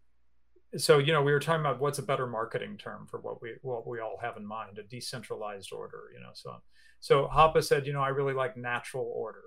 so 0.77 0.99
you 0.99 1.13
know, 1.13 1.23
we 1.23 1.33
were 1.33 1.41
talking 1.41 1.61
about 1.61 1.81
what's 1.81 1.99
a 1.99 2.03
better 2.03 2.27
marketing 2.27 2.77
term 2.77 3.07
for 3.11 3.21
what 3.21 3.43
we 3.43 3.55
what 3.63 3.87
we 3.87 4.01
all 4.01 4.19
have 4.23 4.37
in 4.37 4.47
mind, 4.47 4.79
a 4.79 4.83
decentralized 4.85 5.73
order. 5.73 6.11
You 6.15 6.21
know, 6.21 6.31
so 6.33 6.57
so 7.01 7.29
Hoppe 7.33 7.63
said, 7.63 7.87
you 7.87 7.93
know, 7.93 8.03
I 8.03 8.09
really 8.09 8.35
like 8.35 8.57
natural 8.57 9.11
order, 9.15 9.45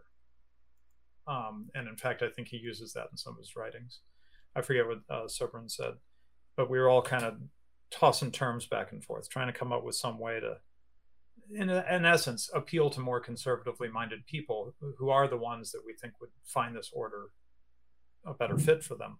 um, 1.27 1.69
and 1.75 1.88
in 1.88 1.95
fact, 1.95 2.21
I 2.21 2.29
think 2.29 2.49
he 2.49 2.58
uses 2.58 2.93
that 2.93 3.08
in 3.12 3.17
some 3.17 3.34
of 3.34 3.39
his 3.39 3.56
writings. 3.56 3.99
I 4.56 4.62
forget 4.62 4.86
what 4.86 4.99
uh, 5.10 5.27
said, 5.27 5.93
but 6.56 6.69
we 6.69 6.79
were 6.79 6.89
all 6.89 7.01
kind 7.01 7.23
of 7.23 7.36
tossing 7.89 8.32
terms 8.32 8.65
back 8.65 8.91
and 8.91 9.03
forth, 9.03 9.29
trying 9.29 9.47
to 9.47 9.58
come 9.58 9.71
up 9.71 9.84
with 9.84 9.95
some 9.95 10.19
way 10.19 10.39
to, 10.39 10.58
in, 11.55 11.69
in 11.69 12.05
essence, 12.05 12.49
appeal 12.53 12.89
to 12.91 12.99
more 12.99 13.19
conservatively 13.19 13.87
minded 13.87 14.25
people 14.25 14.75
who 14.97 15.09
are 15.09 15.27
the 15.27 15.37
ones 15.37 15.71
that 15.71 15.81
we 15.85 15.93
think 15.93 16.13
would 16.19 16.29
find 16.45 16.75
this 16.75 16.91
order 16.93 17.27
a 18.25 18.33
better 18.33 18.57
fit 18.57 18.83
for 18.83 18.95
them. 18.95 19.19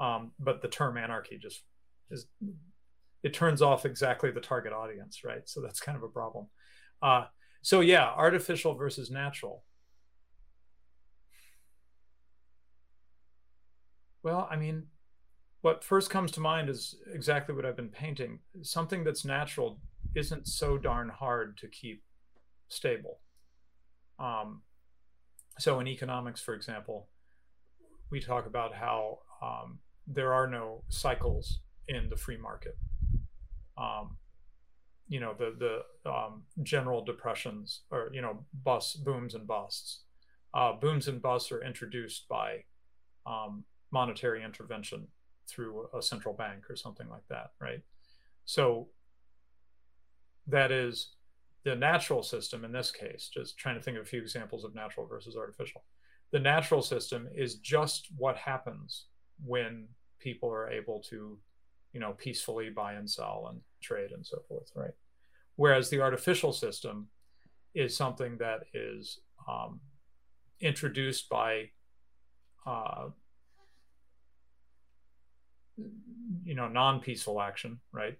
Um, 0.00 0.32
but 0.38 0.62
the 0.62 0.68
term 0.68 0.96
anarchy 0.96 1.38
just 1.38 1.62
is, 2.10 2.26
it 3.22 3.34
turns 3.34 3.62
off 3.62 3.84
exactly 3.84 4.30
the 4.30 4.40
target 4.40 4.72
audience, 4.72 5.24
right? 5.24 5.48
So 5.48 5.60
that's 5.60 5.80
kind 5.80 5.96
of 5.96 6.02
a 6.02 6.08
problem. 6.08 6.46
Uh, 7.02 7.24
so 7.62 7.80
yeah, 7.80 8.06
artificial 8.06 8.74
versus 8.74 9.10
natural. 9.10 9.64
Well, 14.22 14.48
I 14.50 14.56
mean, 14.56 14.86
what 15.62 15.82
first 15.82 16.10
comes 16.10 16.30
to 16.32 16.40
mind 16.40 16.68
is 16.68 16.96
exactly 17.12 17.54
what 17.54 17.66
I've 17.66 17.76
been 17.76 17.88
painting. 17.88 18.40
Something 18.62 19.04
that's 19.04 19.24
natural 19.24 19.80
isn't 20.14 20.46
so 20.46 20.78
darn 20.78 21.08
hard 21.08 21.56
to 21.58 21.68
keep 21.68 22.02
stable. 22.68 23.20
Um, 24.18 24.62
so 25.58 25.80
in 25.80 25.88
economics, 25.88 26.40
for 26.40 26.54
example, 26.54 27.08
we 28.10 28.20
talk 28.20 28.46
about 28.46 28.74
how 28.74 29.18
um, 29.42 29.78
there 30.06 30.32
are 30.32 30.46
no 30.46 30.82
cycles 30.88 31.60
in 31.86 32.08
the 32.08 32.16
free 32.16 32.36
market. 32.36 32.76
Um, 33.76 34.16
you 35.08 35.20
know 35.20 35.34
the 35.38 35.54
the 36.04 36.10
um, 36.10 36.42
general 36.62 37.02
depressions 37.02 37.82
or 37.90 38.10
you 38.12 38.20
know 38.20 38.44
bust 38.64 39.04
booms 39.04 39.34
and 39.34 39.46
busts. 39.46 40.02
Uh, 40.54 40.72
booms 40.72 41.08
and 41.08 41.20
busts 41.20 41.52
are 41.52 41.62
introduced 41.62 42.28
by 42.28 42.64
um, 43.26 43.64
monetary 43.90 44.42
intervention 44.42 45.06
through 45.48 45.88
a 45.96 46.02
central 46.02 46.34
bank 46.34 46.70
or 46.70 46.76
something 46.76 47.08
like 47.08 47.26
that, 47.28 47.50
right? 47.60 47.80
So 48.44 48.88
that 50.48 50.72
is 50.72 51.10
the 51.64 51.76
natural 51.76 52.22
system 52.22 52.64
in 52.64 52.72
this 52.72 52.90
case, 52.90 53.30
just 53.32 53.58
trying 53.58 53.74
to 53.74 53.82
think 53.82 53.96
of 53.96 54.02
a 54.02 54.06
few 54.06 54.20
examples 54.20 54.64
of 54.64 54.74
natural 54.74 55.06
versus 55.06 55.36
artificial. 55.36 55.84
The 56.32 56.38
natural 56.38 56.82
system 56.82 57.28
is 57.34 57.56
just 57.56 58.08
what 58.16 58.36
happens 58.36 59.06
when 59.44 59.88
people 60.18 60.50
are 60.50 60.70
able 60.70 61.00
to, 61.10 61.38
you 61.92 62.00
know, 62.00 62.12
peacefully 62.12 62.70
buy 62.70 62.94
and 62.94 63.08
sell 63.08 63.48
and 63.50 63.60
trade 63.82 64.12
and 64.12 64.24
so 64.24 64.42
forth, 64.48 64.70
right? 64.74 64.94
Whereas 65.56 65.90
the 65.90 66.00
artificial 66.00 66.52
system 66.52 67.08
is 67.74 67.96
something 67.96 68.36
that 68.38 68.60
is 68.74 69.20
um, 69.48 69.80
introduced 70.60 71.28
by 71.28 71.70
uh, 72.66 73.08
you 76.44 76.54
know 76.54 76.68
non-peaceful 76.68 77.40
action 77.40 77.78
right? 77.92 78.16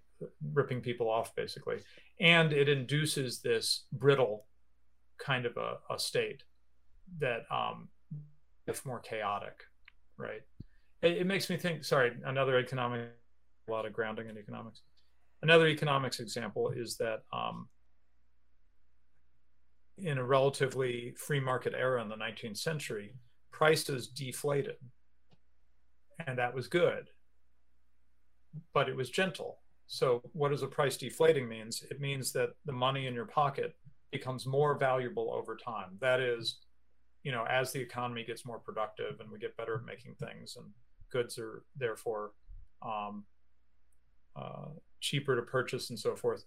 Ripping 0.53 0.81
people 0.81 1.09
off 1.09 1.35
basically. 1.35 1.77
And 2.19 2.51
it 2.51 2.67
induces 2.67 3.39
this 3.41 3.85
brittle 3.93 4.45
kind 5.17 5.45
of 5.45 5.57
a, 5.57 5.93
a 5.93 5.99
state 5.99 6.43
that 7.19 7.43
um 7.51 7.89
if 8.67 8.85
more 8.85 8.99
chaotic 8.99 9.63
right? 10.17 10.41
It, 11.01 11.19
it, 11.19 11.27
makes 11.27 11.49
me 11.49 11.57
think 11.57 11.83
sorry 11.83 12.11
another 12.25 12.59
economic 12.59 13.09
a 13.67 13.71
lot 13.71 13.85
of 13.85 13.93
grounding 13.93 14.29
in 14.29 14.37
economics. 14.37 14.81
Another 15.41 15.67
economics 15.67 16.19
example 16.19 16.71
is 16.75 16.97
that 16.97 17.23
um 17.33 17.67
in 19.97 20.17
a 20.17 20.23
relatively 20.23 21.13
free 21.17 21.39
market 21.39 21.73
era 21.77 22.01
in 22.01 22.07
the 22.07 22.15
19th 22.15 22.57
century 22.57 23.13
prices 23.51 24.07
deflated. 24.07 24.75
And 26.25 26.37
that 26.37 26.53
was 26.53 26.67
good 26.67 27.09
but 28.73 28.89
it 28.89 28.95
was 28.95 29.09
gentle. 29.09 29.59
So 29.87 30.21
what 30.33 30.49
does 30.49 30.61
a 30.61 30.67
price 30.67 30.97
deflating 30.97 31.47
means? 31.47 31.83
It 31.89 31.99
means 31.99 32.31
that 32.33 32.49
the 32.65 32.71
money 32.71 33.07
in 33.07 33.13
your 33.13 33.25
pocket 33.25 33.75
becomes 34.11 34.45
more 34.45 34.77
valuable 34.77 35.31
over 35.33 35.55
time. 35.55 35.97
That 35.99 36.19
is, 36.19 36.59
you 37.23 37.31
know, 37.31 37.45
as 37.49 37.71
the 37.71 37.79
economy 37.79 38.23
gets 38.23 38.45
more 38.45 38.59
productive 38.59 39.19
and 39.19 39.31
we 39.31 39.39
get 39.39 39.57
better 39.57 39.75
at 39.75 39.85
making 39.85 40.15
things 40.15 40.57
and 40.57 40.67
goods 41.11 41.39
are 41.39 41.63
therefore 41.75 42.31
um, 42.81 43.25
uh, 44.35 44.69
cheaper 44.99 45.35
to 45.35 45.41
purchase 45.41 45.89
and 45.89 45.99
so 45.99 46.15
forth, 46.15 46.45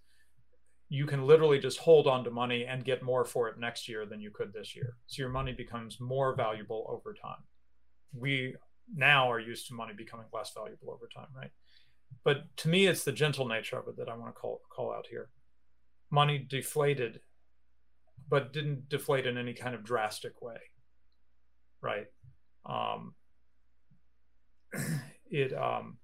you 0.88 1.06
can 1.06 1.26
literally 1.26 1.58
just 1.58 1.78
hold 1.78 2.06
on 2.06 2.22
to 2.22 2.30
money 2.30 2.66
and 2.66 2.84
get 2.84 3.02
more 3.02 3.24
for 3.24 3.48
it 3.48 3.58
next 3.58 3.88
year 3.88 4.04
than 4.06 4.20
you 4.20 4.30
could 4.30 4.52
this 4.52 4.76
year. 4.76 4.96
So 5.06 5.22
your 5.22 5.30
money 5.30 5.52
becomes 5.52 5.98
more 5.98 6.34
valuable 6.36 6.86
over 6.88 7.14
time. 7.14 7.42
We 8.12 8.54
now 8.94 9.30
are 9.32 9.40
used 9.40 9.68
to 9.68 9.74
money 9.74 9.94
becoming 9.96 10.26
less 10.32 10.52
valuable 10.52 10.90
over 10.90 11.08
time, 11.12 11.28
right? 11.34 11.50
But 12.24 12.56
to 12.58 12.68
me, 12.68 12.86
it's 12.86 13.04
the 13.04 13.12
gentle 13.12 13.46
nature 13.46 13.78
of 13.78 13.88
it 13.88 13.96
that 13.96 14.08
I 14.08 14.16
want 14.16 14.34
to 14.34 14.40
call 14.40 14.60
call 14.70 14.92
out 14.92 15.06
here. 15.08 15.28
Money 16.10 16.38
deflated, 16.38 17.20
but 18.28 18.52
didn't 18.52 18.88
deflate 18.88 19.26
in 19.26 19.38
any 19.38 19.54
kind 19.54 19.74
of 19.74 19.84
drastic 19.84 20.40
way, 20.42 20.58
right? 21.80 22.06
Um, 22.66 23.14
it 25.30 25.52
um, 25.54 25.98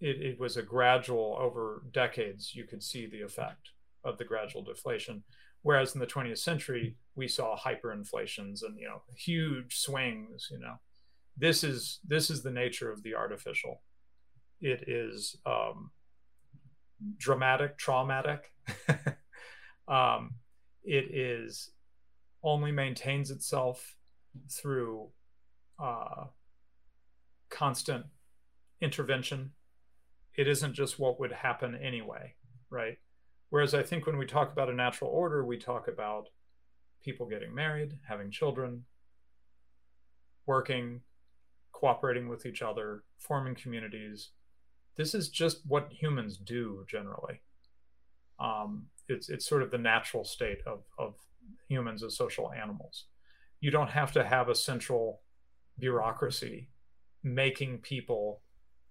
it, 0.00 0.20
it 0.20 0.40
was 0.40 0.56
a 0.56 0.62
gradual 0.62 1.36
over 1.40 1.82
decades 1.92 2.54
you 2.54 2.64
could 2.64 2.82
see 2.82 3.06
the 3.06 3.22
effect 3.22 3.70
of 4.04 4.18
the 4.18 4.24
gradual 4.24 4.62
deflation 4.62 5.22
whereas 5.62 5.94
in 5.94 6.00
the 6.00 6.06
20th 6.06 6.38
century 6.38 6.96
we 7.14 7.26
saw 7.26 7.56
hyperinflations 7.56 8.62
and 8.62 8.78
you 8.78 8.86
know 8.86 9.02
huge 9.16 9.78
swings 9.78 10.48
you 10.50 10.58
know 10.58 10.74
this 11.36 11.64
is 11.64 12.00
this 12.06 12.30
is 12.30 12.42
the 12.42 12.50
nature 12.50 12.90
of 12.90 13.02
the 13.02 13.14
artificial 13.14 13.82
it 14.60 14.88
is 14.88 15.36
um, 15.46 15.90
dramatic, 17.18 17.78
traumatic. 17.78 18.52
um, 19.88 20.34
it 20.84 21.14
is 21.14 21.70
only 22.42 22.72
maintains 22.72 23.30
itself 23.30 23.96
through 24.50 25.08
uh, 25.82 26.24
constant 27.50 28.06
intervention. 28.80 29.52
It 30.36 30.48
isn't 30.48 30.74
just 30.74 30.98
what 30.98 31.18
would 31.18 31.32
happen 31.32 31.74
anyway, 31.74 32.34
right? 32.70 32.98
Whereas 33.50 33.74
I 33.74 33.82
think 33.82 34.06
when 34.06 34.18
we 34.18 34.26
talk 34.26 34.52
about 34.52 34.70
a 34.70 34.74
natural 34.74 35.10
order, 35.10 35.44
we 35.44 35.58
talk 35.58 35.88
about 35.88 36.28
people 37.02 37.26
getting 37.26 37.54
married, 37.54 37.98
having 38.08 38.30
children, 38.30 38.84
working, 40.46 41.00
cooperating 41.72 42.28
with 42.28 42.46
each 42.46 42.62
other, 42.62 43.04
forming 43.18 43.54
communities, 43.54 44.30
this 44.96 45.14
is 45.14 45.28
just 45.28 45.60
what 45.66 45.92
humans 45.92 46.38
do 46.38 46.84
generally. 46.88 47.40
Um, 48.38 48.86
it's 49.08 49.28
it's 49.28 49.46
sort 49.46 49.62
of 49.62 49.70
the 49.70 49.78
natural 49.78 50.24
state 50.24 50.58
of 50.66 50.84
of 50.98 51.14
humans 51.68 52.02
as 52.02 52.16
social 52.16 52.52
animals. 52.52 53.04
You 53.60 53.70
don't 53.70 53.90
have 53.90 54.12
to 54.12 54.24
have 54.24 54.48
a 54.48 54.54
central 54.54 55.20
bureaucracy 55.78 56.70
making 57.22 57.78
people 57.78 58.40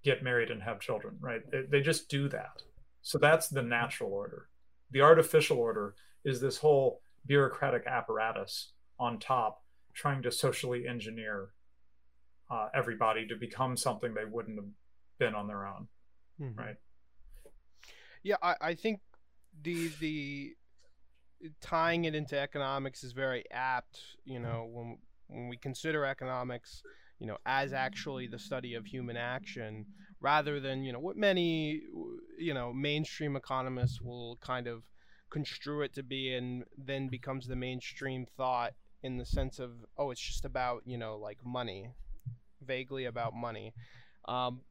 get 0.04 0.24
married 0.24 0.52
and 0.52 0.62
have 0.62 0.80
children, 0.80 1.18
right? 1.20 1.42
They, 1.52 1.64
they 1.70 1.82
just 1.82 2.10
do 2.10 2.30
that. 2.30 2.62
So 3.02 3.18
that's 3.18 3.48
the 3.48 3.62
natural 3.62 4.12
order. 4.12 4.50
The 4.92 5.02
artificial 5.02 5.58
order 5.58 5.96
is 6.24 6.42
this 6.42 6.58
whole 6.58 7.02
bureaucratic 7.26 7.86
apparatus 7.88 8.72
on 9.00 9.20
top 9.20 9.64
trying 9.94 10.22
to 10.24 10.32
socially 10.32 10.88
engineer 10.88 11.50
uh, 12.52 12.68
everybody 12.74 13.28
to 13.28 13.36
become 13.36 13.76
something 13.76 14.14
they 14.14 14.26
wouldn't 14.26 14.58
have 14.58 14.70
been 15.18 15.34
on 15.34 15.48
their 15.48 15.66
own 15.66 15.88
mm-hmm. 16.42 16.60
right? 16.60 16.76
Yeah, 18.24 18.38
I, 18.42 18.56
I 18.62 18.76
think 18.76 19.02
the 19.62 19.92
the 20.00 20.56
tying 21.62 22.06
it 22.06 22.16
into 22.16 22.40
economics 22.40 23.04
is 23.04 23.12
very 23.12 23.44
apt. 23.52 24.00
You 24.26 24.40
know, 24.40 24.68
when 24.72 24.98
when 25.28 25.50
we 25.50 25.58
consider 25.58 26.06
economics, 26.06 26.82
you 27.20 27.28
know, 27.28 27.38
as 27.46 27.74
actually 27.74 28.28
the 28.28 28.40
study 28.40 28.74
of 28.74 28.86
human 28.86 29.18
action, 29.18 29.86
rather 30.22 30.60
than 30.60 30.84
you 30.84 30.92
know 30.92 31.00
what 31.00 31.18
many 31.18 31.82
you 32.38 32.54
know 32.54 32.74
mainstream 32.74 33.36
economists 33.36 34.02
will 34.02 34.38
kind 34.42 34.68
of 34.68 34.84
construe 35.30 35.82
it 35.82 35.94
to 35.94 36.04
be, 36.04 36.34
and 36.34 36.64
then 36.78 37.08
becomes 37.08 37.48
the 37.48 37.56
mainstream 37.56 38.26
thought 38.38 38.74
in 39.04 39.18
the 39.18 39.26
sense 39.26 39.60
of 39.60 39.72
oh, 39.98 40.12
it's 40.12 40.22
just 40.22 40.46
about 40.46 40.82
you 40.86 40.98
know 40.98 41.18
like 41.18 41.38
money, 41.46 41.92
vaguely 42.66 43.06
about 43.06 43.34
money. 43.34 43.74
Um, 44.28 44.62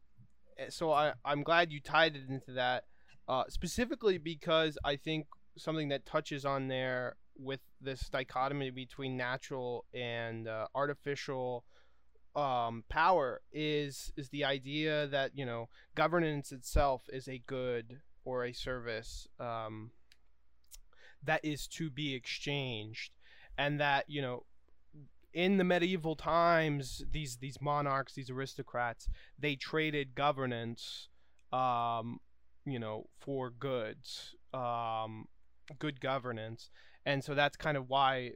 so 0.68 0.92
I 0.92 1.12
I'm 1.24 1.42
glad 1.42 1.72
you 1.72 1.80
tied 1.80 2.16
it 2.16 2.28
into 2.28 2.52
that. 2.52 2.84
Uh, 3.26 3.44
specifically 3.48 4.18
because 4.18 4.76
I 4.84 4.96
think 4.96 5.26
something 5.56 5.88
that 5.88 6.04
touches 6.04 6.44
on 6.44 6.68
there 6.68 7.16
with 7.38 7.60
this 7.80 8.08
dichotomy 8.10 8.70
between 8.70 9.16
natural 9.16 9.86
and 9.94 10.46
uh, 10.46 10.66
artificial 10.74 11.64
um, 12.36 12.84
power 12.88 13.40
is 13.52 14.12
is 14.16 14.28
the 14.30 14.44
idea 14.44 15.06
that 15.06 15.30
you 15.34 15.46
know 15.46 15.68
governance 15.94 16.52
itself 16.52 17.02
is 17.12 17.28
a 17.28 17.42
good 17.46 18.00
or 18.24 18.44
a 18.44 18.52
service 18.52 19.28
um, 19.38 19.90
that 21.22 21.44
is 21.44 21.66
to 21.68 21.90
be 21.90 22.14
exchanged, 22.14 23.12
and 23.56 23.80
that 23.80 24.04
you 24.08 24.20
know 24.20 24.44
in 25.34 25.58
the 25.58 25.64
medieval 25.64 26.16
times 26.16 27.02
these 27.10 27.36
these 27.38 27.60
monarchs 27.60 28.14
these 28.14 28.30
aristocrats 28.30 29.08
they 29.38 29.56
traded 29.56 30.14
governance 30.14 31.08
um, 31.52 32.20
you 32.64 32.78
know 32.78 33.06
for 33.20 33.50
goods 33.50 34.34
um, 34.54 35.26
good 35.78 36.00
governance, 36.00 36.70
and 37.04 37.22
so 37.22 37.34
that's 37.34 37.56
kind 37.56 37.76
of 37.76 37.88
why 37.88 38.32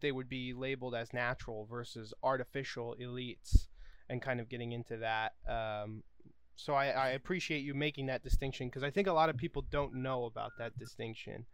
they 0.00 0.12
would 0.12 0.28
be 0.28 0.52
labeled 0.52 0.94
as 0.94 1.12
natural 1.12 1.66
versus 1.66 2.14
artificial 2.22 2.96
elites, 3.00 3.66
and 4.08 4.22
kind 4.22 4.40
of 4.40 4.48
getting 4.48 4.72
into 4.72 4.98
that. 4.98 5.32
Um, 5.48 6.02
so 6.56 6.74
I, 6.74 6.88
I, 6.88 7.08
appreciate 7.10 7.60
you 7.60 7.74
making 7.74 8.06
that 8.06 8.22
distinction 8.22 8.68
because 8.68 8.82
I 8.82 8.90
think 8.90 9.08
a 9.08 9.12
lot 9.12 9.30
of 9.30 9.36
people 9.36 9.64
don't 9.70 9.94
know 9.94 10.26
about 10.26 10.52
that 10.58 10.78
distinction. 10.78 11.46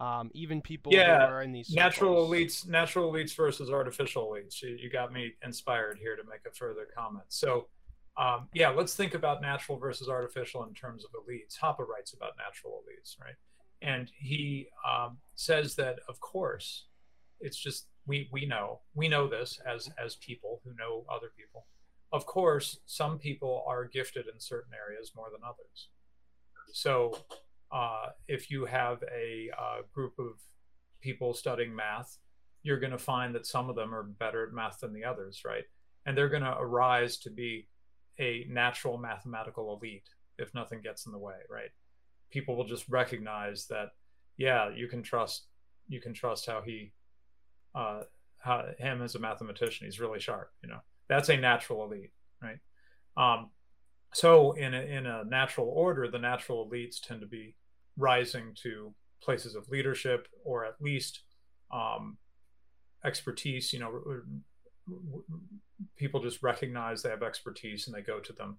Um, 0.00 0.30
even 0.34 0.60
people 0.60 0.92
yeah, 0.92 1.26
who 1.26 1.34
are 1.34 1.42
in 1.42 1.52
these 1.52 1.70
natural 1.70 2.28
elites, 2.28 2.66
natural 2.66 3.12
elites 3.12 3.36
versus 3.36 3.70
artificial 3.70 4.28
elites. 4.28 4.60
You, 4.60 4.76
you, 4.80 4.90
got 4.90 5.12
me 5.12 5.32
inspired 5.44 5.98
here 5.98 6.16
to 6.16 6.22
make 6.24 6.40
a 6.46 6.52
further 6.52 6.88
comment. 6.96 7.26
So, 7.28 7.68
um, 8.16 8.48
yeah, 8.52 8.70
let's 8.70 8.96
think 8.96 9.14
about 9.14 9.40
natural 9.40 9.78
versus 9.78 10.08
artificial 10.08 10.64
in 10.64 10.74
terms 10.74 11.04
of 11.04 11.10
elites. 11.12 11.56
Hoppe 11.56 11.86
writes 11.86 12.14
about 12.14 12.32
natural 12.36 12.82
elites, 12.82 13.20
right? 13.20 13.36
and 13.82 14.10
he 14.16 14.68
um, 14.88 15.18
says 15.34 15.74
that 15.74 15.98
of 16.08 16.20
course 16.20 16.86
it's 17.40 17.56
just 17.56 17.88
we 18.06 18.28
we 18.32 18.46
know 18.46 18.80
we 18.94 19.08
know 19.08 19.26
this 19.28 19.60
as 19.66 19.90
as 20.02 20.16
people 20.16 20.60
who 20.64 20.70
know 20.78 21.04
other 21.12 21.30
people 21.36 21.66
of 22.12 22.24
course 22.24 22.78
some 22.86 23.18
people 23.18 23.64
are 23.66 23.84
gifted 23.84 24.26
in 24.32 24.40
certain 24.40 24.72
areas 24.72 25.12
more 25.14 25.28
than 25.32 25.40
others 25.44 25.88
so 26.72 27.16
uh, 27.72 28.06
if 28.28 28.50
you 28.50 28.64
have 28.66 29.02
a 29.14 29.50
uh, 29.58 29.82
group 29.92 30.14
of 30.18 30.40
people 31.00 31.34
studying 31.34 31.74
math 31.74 32.18
you're 32.62 32.78
going 32.78 32.92
to 32.92 32.98
find 32.98 33.34
that 33.34 33.46
some 33.46 33.68
of 33.68 33.76
them 33.76 33.94
are 33.94 34.04
better 34.04 34.46
at 34.46 34.52
math 34.52 34.80
than 34.80 34.92
the 34.92 35.04
others 35.04 35.42
right? 35.44 35.64
And 36.06 36.16
they're 36.16 36.28
going 36.28 36.42
to 36.42 36.56
arise 36.58 37.18
to 37.18 37.30
be 37.30 37.68
a 38.18 38.46
natural 38.48 38.98
mathematical 38.98 39.78
elite 39.80 40.08
if 40.38 40.54
nothing 40.54 40.80
gets 40.80 41.06
in 41.06 41.12
the 41.12 41.18
way 41.18 41.34
right? 41.50 41.70
People 42.30 42.56
will 42.56 42.66
just 42.66 42.88
recognize 42.88 43.66
that 43.66 43.90
yeah 44.36 44.70
you 44.74 44.88
can 44.88 45.02
trust 45.02 45.46
you 45.88 46.00
can 46.00 46.14
trust 46.14 46.46
how 46.46 46.62
he 46.62 46.92
uh 47.74 48.02
how 48.38 48.64
him 48.78 49.02
as 49.02 49.14
a 49.14 49.18
mathematician 49.18 49.86
he's 49.86 50.00
really 50.00 50.20
sharp 50.20 50.50
you 50.62 50.68
know? 50.68 50.80
That's 51.08 51.28
a 51.28 51.36
natural 51.36 51.84
elite 51.84 52.12
right? 52.42 52.58
Um 53.16 53.50
so 54.14 54.52
in 54.52 54.74
a, 54.74 54.80
in 54.80 55.06
a 55.06 55.24
natural 55.24 55.68
order 55.68 56.08
the 56.08 56.18
natural 56.18 56.68
elites 56.68 57.00
tend 57.00 57.20
to 57.22 57.26
be 57.26 57.56
rising 57.96 58.54
to 58.54 58.92
places 59.22 59.54
of 59.54 59.68
leadership 59.68 60.28
or 60.44 60.64
at 60.64 60.80
least 60.80 61.22
um 61.72 62.16
expertise 63.04 63.72
you 63.72 63.78
know 63.78 64.00
people 65.96 66.20
just 66.20 66.42
recognize 66.42 67.02
they 67.02 67.10
have 67.10 67.22
expertise 67.22 67.86
and 67.86 67.94
they 67.94 68.02
go 68.02 68.18
to 68.20 68.32
them 68.32 68.58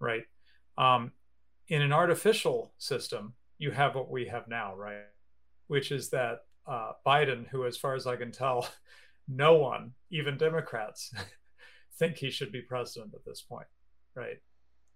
right 0.00 0.24
um 0.78 1.12
in 1.68 1.82
an 1.82 1.92
artificial 1.92 2.72
system, 2.78 3.34
you 3.58 3.70
have 3.70 3.94
what 3.94 4.10
we 4.10 4.26
have 4.26 4.48
now, 4.48 4.74
right? 4.76 5.04
Which 5.68 5.92
is 5.92 6.10
that 6.10 6.40
uh, 6.66 6.92
Biden, 7.06 7.48
who, 7.48 7.64
as 7.64 7.76
far 7.76 7.94
as 7.94 8.06
I 8.06 8.16
can 8.16 8.32
tell, 8.32 8.68
no 9.28 9.54
one, 9.54 9.92
even 10.10 10.36
Democrats, 10.36 11.14
think 11.98 12.16
he 12.16 12.30
should 12.30 12.52
be 12.52 12.60
president 12.60 13.14
at 13.14 13.24
this 13.24 13.42
point, 13.42 13.66
right? 14.14 14.38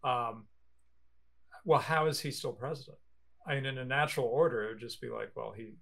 Um, 0.04 0.46
well, 1.64 1.80
how 1.80 2.06
is 2.06 2.20
he 2.20 2.30
still 2.30 2.52
president? 2.52 2.98
I 3.46 3.54
mean, 3.54 3.66
in 3.66 3.78
a 3.78 3.84
natural 3.84 4.26
order, 4.26 4.64
it 4.64 4.68
would 4.74 4.80
just 4.80 5.00
be 5.00 5.08
like, 5.08 5.30
well, 5.34 5.52
he 5.56 5.74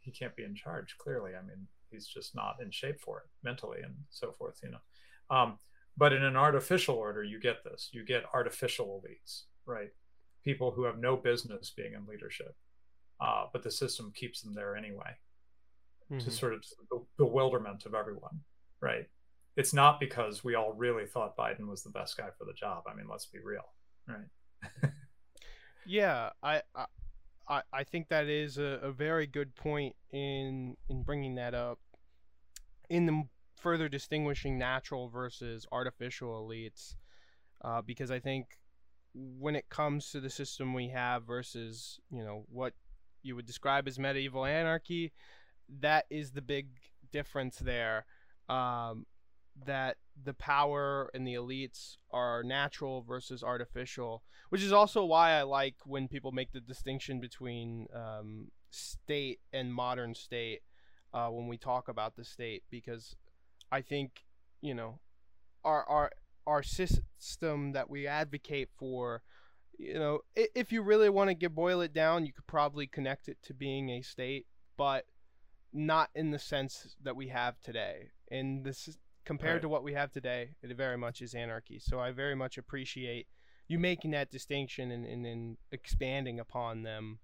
he 0.00 0.10
can't 0.10 0.34
be 0.34 0.44
in 0.44 0.54
charge. 0.54 0.96
Clearly, 0.98 1.32
I 1.36 1.42
mean, 1.42 1.66
he's 1.90 2.06
just 2.06 2.34
not 2.34 2.56
in 2.62 2.70
shape 2.70 3.00
for 3.00 3.18
it 3.18 3.26
mentally 3.42 3.80
and 3.84 3.94
so 4.08 4.32
forth, 4.32 4.58
you 4.62 4.70
know. 4.70 5.36
Um, 5.36 5.58
but 5.96 6.12
in 6.12 6.24
an 6.24 6.36
artificial 6.36 6.96
order, 6.96 7.22
you 7.22 7.38
get 7.38 7.62
this. 7.64 7.90
You 7.92 8.04
get 8.04 8.24
artificial 8.32 9.02
elites, 9.02 9.42
right? 9.66 9.90
People 10.44 10.70
who 10.70 10.84
have 10.84 10.98
no 10.98 11.16
business 11.16 11.70
being 11.76 11.92
in 11.94 12.06
leadership, 12.06 12.56
uh, 13.20 13.44
but 13.52 13.62
the 13.62 13.70
system 13.70 14.12
keeps 14.14 14.40
them 14.40 14.54
there 14.54 14.76
anyway, 14.76 15.16
mm-hmm. 16.10 16.18
to 16.18 16.30
sort 16.30 16.54
of 16.54 16.64
the 16.90 17.04
bewilderment 17.18 17.84
of 17.84 17.94
everyone, 17.94 18.40
right? 18.80 19.06
It's 19.56 19.74
not 19.74 20.00
because 20.00 20.42
we 20.42 20.54
all 20.54 20.72
really 20.72 21.06
thought 21.06 21.36
Biden 21.36 21.68
was 21.68 21.82
the 21.82 21.90
best 21.90 22.16
guy 22.16 22.28
for 22.38 22.44
the 22.46 22.54
job. 22.54 22.84
I 22.90 22.94
mean, 22.94 23.06
let's 23.10 23.26
be 23.26 23.40
real, 23.44 23.74
right? 24.08 24.90
yeah, 25.86 26.30
I, 26.42 26.62
I 27.48 27.62
I 27.72 27.84
think 27.84 28.08
that 28.08 28.26
is 28.26 28.58
a, 28.58 28.78
a 28.82 28.92
very 28.92 29.26
good 29.26 29.54
point 29.56 29.96
in 30.12 30.76
in 30.88 31.02
bringing 31.02 31.34
that 31.36 31.54
up. 31.54 31.78
In 32.88 33.06
the 33.06 33.22
further 33.56 33.88
distinguishing 33.88 34.58
natural 34.58 35.08
versus 35.08 35.66
artificial 35.70 36.44
elites, 36.44 36.96
uh, 37.62 37.82
because 37.82 38.10
I 38.10 38.18
think 38.18 38.58
when 39.14 39.56
it 39.56 39.68
comes 39.68 40.10
to 40.10 40.20
the 40.20 40.30
system 40.30 40.72
we 40.72 40.88
have 40.88 41.24
versus 41.24 42.00
you 42.10 42.24
know 42.24 42.44
what 42.48 42.74
you 43.22 43.36
would 43.36 43.46
describe 43.46 43.86
as 43.86 43.98
medieval 43.98 44.44
anarchy, 44.44 45.12
that 45.80 46.06
is 46.10 46.30
the 46.30 46.42
big 46.42 46.68
difference 47.12 47.58
there. 47.58 48.06
Um, 48.48 49.06
that 49.66 49.96
the 50.22 50.34
power 50.34 51.10
and 51.14 51.26
the 51.26 51.34
elites 51.34 51.96
are 52.10 52.42
natural 52.42 53.02
versus 53.02 53.42
artificial, 53.42 54.22
which 54.50 54.62
is 54.62 54.72
also 54.72 55.04
why 55.04 55.32
I 55.32 55.42
like 55.42 55.76
when 55.84 56.08
people 56.08 56.32
make 56.32 56.52
the 56.52 56.60
distinction 56.60 57.20
between 57.20 57.86
um, 57.94 58.48
state 58.70 59.40
and 59.52 59.72
modern 59.72 60.14
state 60.14 60.60
uh, 61.12 61.28
when 61.28 61.48
we 61.48 61.56
talk 61.56 61.88
about 61.88 62.16
the 62.16 62.24
state, 62.24 62.62
because 62.70 63.16
I 63.72 63.80
think 63.80 64.24
you 64.60 64.74
know 64.74 65.00
our 65.64 65.84
our 65.88 66.10
our 66.46 66.62
system 66.62 67.72
that 67.72 67.88
we 67.88 68.06
advocate 68.06 68.68
for 68.76 69.22
you 69.78 69.94
know 69.94 70.20
if 70.34 70.72
you 70.72 70.82
really 70.82 71.08
want 71.08 71.28
to 71.28 71.34
get 71.34 71.54
boil 71.54 71.80
it 71.80 71.94
down 71.94 72.26
you 72.26 72.32
could 72.32 72.46
probably 72.46 72.86
connect 72.86 73.28
it 73.28 73.38
to 73.42 73.54
being 73.54 73.88
a 73.90 74.02
state 74.02 74.46
but 74.76 75.06
not 75.72 76.10
in 76.14 76.30
the 76.30 76.38
sense 76.38 76.96
that 77.02 77.16
we 77.16 77.28
have 77.28 77.60
today. 77.60 78.10
And 78.30 78.64
this 78.64 78.88
is 78.88 78.98
compared 79.24 79.54
right. 79.54 79.62
to 79.62 79.68
what 79.68 79.82
we 79.82 79.92
have 79.92 80.10
today 80.12 80.50
it 80.62 80.76
very 80.76 80.96
much 80.96 81.22
is 81.22 81.34
anarchy 81.34 81.78
so 81.78 81.98
i 81.98 82.10
very 82.10 82.34
much 82.34 82.58
appreciate 82.58 83.26
you 83.68 83.78
making 83.78 84.10
that 84.10 84.30
distinction 84.30 84.90
and, 84.90 85.06
and, 85.06 85.26
and 85.26 85.56
expanding 85.70 86.40
upon 86.40 86.82
them 86.82 87.18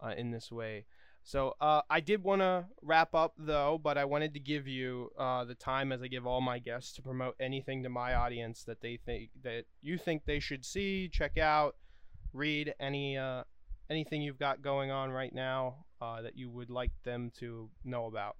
uh, 0.00 0.12
in 0.16 0.30
this 0.30 0.52
way 0.52 0.84
so 1.26 1.56
uh, 1.60 1.82
I 1.90 1.98
did 1.98 2.22
want 2.22 2.40
to 2.42 2.66
wrap 2.82 3.12
up 3.12 3.34
though, 3.36 3.80
but 3.82 3.98
I 3.98 4.04
wanted 4.04 4.32
to 4.34 4.40
give 4.40 4.68
you 4.68 5.10
uh, 5.18 5.44
the 5.44 5.56
time 5.56 5.90
as 5.90 6.00
I 6.00 6.06
give 6.06 6.24
all 6.24 6.40
my 6.40 6.60
guests 6.60 6.92
to 6.94 7.02
promote 7.02 7.34
anything 7.40 7.82
to 7.82 7.88
my 7.88 8.14
audience 8.14 8.62
that 8.62 8.80
they 8.80 8.96
think 9.04 9.30
that 9.42 9.64
you 9.82 9.98
think 9.98 10.24
they 10.24 10.38
should 10.38 10.64
see, 10.64 11.08
check 11.08 11.36
out, 11.36 11.74
read 12.32 12.74
any 12.78 13.18
uh, 13.18 13.42
anything 13.90 14.22
you've 14.22 14.38
got 14.38 14.62
going 14.62 14.92
on 14.92 15.10
right 15.10 15.34
now 15.34 15.86
uh, 16.00 16.22
that 16.22 16.38
you 16.38 16.48
would 16.48 16.70
like 16.70 16.92
them 17.02 17.32
to 17.40 17.70
know 17.84 18.06
about. 18.06 18.36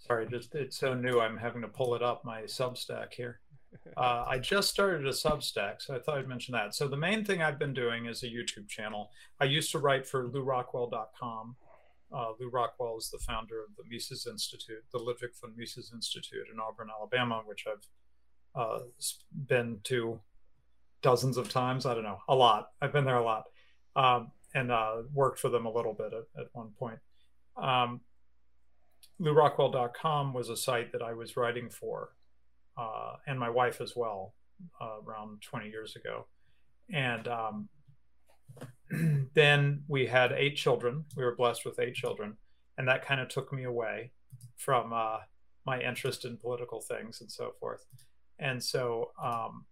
Sorry, 0.00 0.26
just 0.28 0.54
it's 0.54 0.78
so 0.78 0.94
new. 0.94 1.20
I'm 1.20 1.36
having 1.36 1.62
to 1.62 1.68
pull 1.68 1.94
it 1.94 2.02
up 2.02 2.24
my 2.24 2.42
Substack 2.42 3.12
here 3.12 3.40
uh, 3.96 4.24
I 4.26 4.38
just 4.38 4.70
started 4.70 5.06
a 5.06 5.10
Substack, 5.10 5.80
so 5.80 5.94
I 5.94 6.00
thought 6.00 6.18
I'd 6.18 6.28
mention 6.28 6.52
that. 6.52 6.74
So 6.74 6.88
the 6.88 6.96
main 6.96 7.24
thing 7.24 7.42
I've 7.42 7.58
been 7.58 7.74
doing 7.74 8.06
is 8.06 8.22
a 8.22 8.26
YouTube 8.26 8.68
channel. 8.68 9.10
I 9.40 9.44
used 9.44 9.70
to 9.72 9.78
write 9.78 10.06
for 10.06 10.28
LewRockwell.com. 10.28 11.56
Uh, 12.12 12.32
Lew 12.40 12.50
Rockwell 12.50 12.98
is 12.98 13.08
the 13.10 13.18
founder 13.18 13.60
of 13.62 13.68
the 13.76 13.84
Mises 13.88 14.26
Institute, 14.26 14.82
the 14.92 14.98
Ludwig 14.98 15.30
von 15.40 15.52
Mises 15.56 15.92
Institute 15.94 16.46
in 16.52 16.58
Auburn, 16.58 16.88
Alabama, 16.90 17.42
which 17.46 17.64
I've 17.68 18.60
uh, 18.60 18.80
been 19.46 19.78
to 19.84 20.18
dozens 21.02 21.36
of 21.36 21.48
times. 21.48 21.86
I 21.86 21.94
don't 21.94 22.02
know, 22.02 22.18
a 22.28 22.34
lot. 22.34 22.70
I've 22.82 22.92
been 22.92 23.04
there 23.04 23.18
a 23.18 23.24
lot. 23.24 23.44
um, 23.94 24.32
and 24.52 24.72
uh, 24.72 25.02
worked 25.14 25.38
for 25.38 25.48
them 25.48 25.66
a 25.66 25.72
little 25.72 25.94
bit 25.94 26.12
at, 26.12 26.40
at 26.40 26.46
one 26.52 26.70
point. 26.76 26.98
Um, 27.56 28.00
LewRockwell.com 29.20 30.32
was 30.32 30.48
a 30.48 30.56
site 30.56 30.92
that 30.92 31.02
I 31.02 31.12
was 31.12 31.36
writing 31.36 31.68
for, 31.68 32.10
uh, 32.76 33.16
and 33.26 33.38
my 33.38 33.50
wife 33.50 33.80
as 33.80 33.94
well, 33.94 34.34
uh, 34.80 34.96
around 35.06 35.42
20 35.42 35.68
years 35.68 35.96
ago. 35.96 36.26
And 36.92 37.28
um, 37.28 37.68
then 39.34 39.82
we 39.88 40.06
had 40.06 40.32
eight 40.32 40.56
children. 40.56 41.04
We 41.16 41.24
were 41.24 41.36
blessed 41.36 41.64
with 41.64 41.78
eight 41.78 41.94
children, 41.94 42.36
and 42.78 42.88
that 42.88 43.04
kind 43.04 43.20
of 43.20 43.28
took 43.28 43.52
me 43.52 43.64
away 43.64 44.12
from 44.56 44.92
uh, 44.92 45.18
my 45.66 45.80
interest 45.80 46.24
in 46.24 46.36
political 46.36 46.80
things 46.80 47.20
and 47.20 47.30
so 47.30 47.52
forth. 47.60 47.84
And 48.38 48.62
so 48.62 49.10
um, 49.22 49.66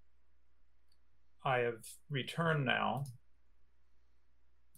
I 1.45 1.59
have 1.59 1.85
returned 2.11 2.65
now. 2.65 3.05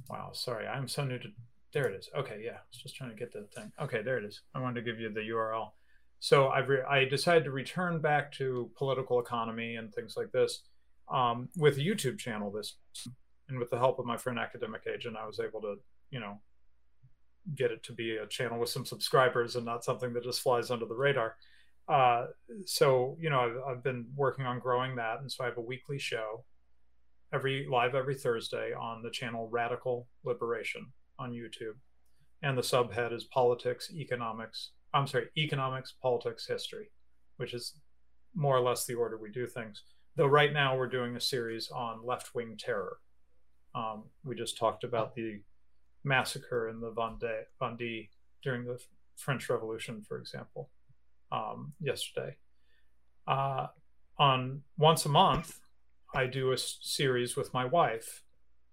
Wow, 0.09 0.31
sorry, 0.33 0.66
I'm 0.66 0.89
so 0.89 1.05
new 1.05 1.18
to. 1.18 1.29
There 1.73 1.87
it 1.87 1.95
is. 1.95 2.09
Okay, 2.16 2.41
yeah, 2.45 2.53
I 2.53 2.66
was 2.71 2.83
just 2.83 2.97
trying 2.97 3.11
to 3.11 3.16
get 3.16 3.33
the 3.33 3.47
thing. 3.55 3.71
Okay, 3.81 4.03
there 4.03 4.18
it 4.18 4.25
is. 4.25 4.43
I 4.55 4.61
wanted 4.61 4.85
to 4.85 4.91
give 4.91 5.01
you 5.01 5.12
the 5.12 5.21
URL. 5.21 5.71
So 6.18 6.49
I've 6.49 6.68
re- 6.68 6.83
I 6.83 7.05
decided 7.05 7.45
to 7.45 7.51
return 7.51 8.01
back 8.01 8.33
to 8.33 8.71
political 8.77 9.21
economy 9.21 9.77
and 9.77 9.93
things 9.95 10.14
like 10.16 10.33
this 10.33 10.62
um, 11.09 11.49
with 11.57 11.79
a 11.79 11.81
YouTube 11.81 12.18
channel. 12.18 12.51
This 12.51 12.77
and 13.49 13.59
with 13.59 13.71
the 13.71 13.79
help 13.79 13.99
of 13.99 14.07
my 14.07 14.16
friend 14.16 14.39
Academic 14.39 14.83
Agent, 14.93 15.16
I 15.16 15.27
was 15.27 15.41
able 15.41 15.61
to, 15.62 15.77
you 16.11 16.21
know, 16.21 16.41
get 17.55 17.71
it 17.71 17.83
to 17.85 17.93
be 17.93 18.16
a 18.16 18.27
channel 18.27 18.59
with 18.59 18.68
some 18.68 18.85
subscribers 18.85 19.57
and 19.57 19.64
not 19.64 19.85
something 19.85 20.12
that 20.12 20.25
just 20.25 20.41
flies 20.41 20.71
under 20.71 20.87
the 20.87 20.95
radar. 20.95 21.37
Uh, 21.89 22.27
so 22.66 23.16
you 23.21 23.31
know, 23.31 23.41
I've, 23.41 23.77
I've 23.77 23.83
been 23.83 24.07
working 24.16 24.45
on 24.45 24.59
growing 24.59 24.97
that, 24.97 25.21
and 25.21 25.31
so 25.31 25.45
I 25.45 25.47
have 25.47 25.57
a 25.57 25.62
weekly 25.62 25.99
show 25.99 26.45
every 27.33 27.66
live 27.71 27.95
every 27.95 28.16
Thursday 28.16 28.73
on 28.73 29.03
the 29.03 29.11
channel 29.11 29.49
Radical 29.49 30.09
Liberation 30.25 30.93
on 31.21 31.33
YouTube. 31.33 31.77
And 32.43 32.57
the 32.57 32.62
subhead 32.62 33.12
is 33.12 33.25
politics, 33.25 33.93
economics. 33.93 34.71
I'm 34.95 35.07
sorry, 35.07 35.29
economics, 35.37 35.95
politics, 36.03 36.47
history, 36.47 36.91
which 37.37 37.55
is 37.55 37.75
more 38.35 38.57
or 38.57 38.61
less 38.61 38.87
the 38.87 38.95
order 38.95 39.18
we 39.18 39.31
do 39.31 39.47
things. 39.47 39.83
Though 40.16 40.27
right 40.27 40.53
now 40.53 40.77
we're 40.77 40.89
doing 40.89 41.16
a 41.16 41.21
series 41.21 41.71
on 41.71 42.05
left 42.05 42.35
wing 42.35 42.57
terror. 42.59 42.99
Um, 43.75 44.05
we 44.25 44.35
just 44.35 44.59
talked 44.59 44.83
about 44.83 45.14
the 45.14 45.41
massacre 46.03 46.68
in 46.68 46.81
the 46.81 46.91
Vendée, 46.91 47.43
Vendée 47.61 48.09
during 48.43 48.64
the 48.64 48.81
French 49.16 49.49
Revolution, 49.49 50.03
for 50.03 50.18
example, 50.18 50.71
um, 51.31 51.75
yesterday. 51.81 52.37
Uh, 53.27 53.66
on 54.18 54.62
once 54.79 55.05
a 55.05 55.09
month, 55.09 55.61
I 56.14 56.27
do 56.27 56.53
a 56.53 56.59
series 56.59 57.37
with 57.37 57.55
my 57.55 57.64
wife. 57.64 58.23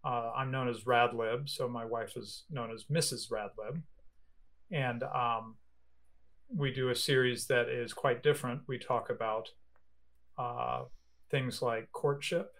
Uh, 0.07 0.31
I'm 0.37 0.51
known 0.51 0.69
as 0.69 0.85
Radlib, 0.85 1.49
so 1.49 1.67
my 1.67 1.83
wife 1.83 2.15
is 2.15 2.45
known 2.49 2.71
as 2.71 2.85
Mrs. 2.85 3.29
Radlib, 3.29 3.81
and 4.71 5.03
um, 5.03 5.55
we 6.47 6.71
do 6.71 6.89
a 6.89 6.95
series 6.95 7.47
that 7.47 7.67
is 7.67 7.91
quite 7.91 8.23
different. 8.23 8.61
We 8.67 8.77
talk 8.77 9.09
about 9.09 9.49
uh, 10.37 10.83
things 11.29 11.61
like 11.61 11.91
courtship, 11.91 12.53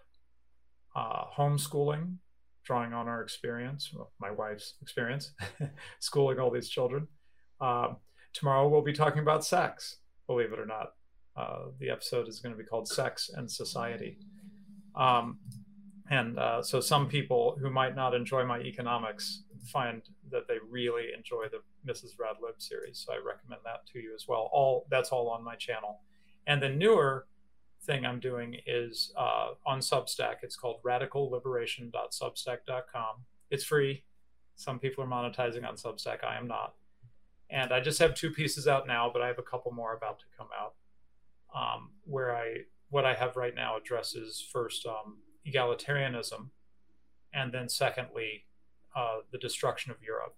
uh, 0.94 1.24
homeschooling, 1.38 2.16
drawing 2.64 2.92
on 2.92 3.08
our 3.08 3.22
experience, 3.22 3.92
well, 3.94 4.12
my 4.20 4.30
wife's 4.30 4.74
experience, 4.82 5.32
schooling 6.00 6.38
all 6.38 6.50
these 6.50 6.68
children. 6.68 7.08
Um, 7.62 7.96
tomorrow 8.34 8.68
we'll 8.68 8.82
be 8.82 8.92
talking 8.92 9.22
about 9.22 9.42
sex, 9.42 10.00
believe 10.26 10.52
it 10.52 10.58
or 10.58 10.66
not. 10.66 10.88
Uh, 11.34 11.70
the 11.80 11.88
episode 11.88 12.28
is 12.28 12.40
going 12.40 12.54
to 12.54 12.62
be 12.62 12.68
called 12.68 12.88
Sex 12.88 13.30
and 13.34 13.50
Society. 13.50 14.18
Um, 14.94 15.38
and 16.10 16.38
uh, 16.38 16.62
so 16.62 16.80
some 16.80 17.08
people 17.08 17.56
who 17.60 17.70
might 17.70 17.94
not 17.94 18.14
enjoy 18.14 18.44
my 18.44 18.60
economics 18.60 19.42
find 19.66 20.02
that 20.30 20.48
they 20.48 20.56
really 20.68 21.12
enjoy 21.16 21.44
the 21.50 21.60
Mrs. 21.90 22.16
Radlib 22.16 22.58
series. 22.58 23.04
So 23.06 23.12
I 23.12 23.16
recommend 23.16 23.60
that 23.64 23.86
to 23.92 23.98
you 23.98 24.14
as 24.14 24.26
well. 24.26 24.48
All 24.52 24.86
that's 24.90 25.10
all 25.10 25.28
on 25.28 25.44
my 25.44 25.54
channel. 25.54 26.00
And 26.46 26.62
the 26.62 26.70
newer 26.70 27.26
thing 27.82 28.06
I'm 28.06 28.20
doing 28.20 28.56
is 28.66 29.12
uh, 29.16 29.48
on 29.66 29.80
Substack. 29.80 30.36
It's 30.42 30.56
called 30.56 30.82
radicalliberation.substack.com. 30.82 33.16
It's 33.50 33.64
free. 33.64 34.04
Some 34.56 34.78
people 34.78 35.04
are 35.04 35.06
monetizing 35.06 35.66
on 35.66 35.76
Substack. 35.76 36.24
I 36.24 36.36
am 36.36 36.48
not. 36.48 36.74
And 37.50 37.72
I 37.72 37.80
just 37.80 37.98
have 37.98 38.14
two 38.14 38.30
pieces 38.30 38.68
out 38.68 38.86
now, 38.86 39.10
but 39.12 39.20
I 39.22 39.26
have 39.26 39.38
a 39.38 39.42
couple 39.42 39.72
more 39.72 39.94
about 39.94 40.18
to 40.20 40.26
come 40.36 40.48
out. 40.58 40.74
Um, 41.54 41.90
where 42.04 42.36
I 42.36 42.64
what 42.90 43.06
I 43.06 43.14
have 43.14 43.36
right 43.36 43.54
now 43.54 43.76
addresses 43.76 44.42
first 44.52 44.86
um, 44.86 45.18
egalitarianism, 45.48 46.50
and 47.32 47.52
then 47.52 47.68
secondly 47.68 48.44
uh, 48.96 49.18
the 49.32 49.38
destruction 49.38 49.90
of 49.90 50.02
Europe. 50.02 50.34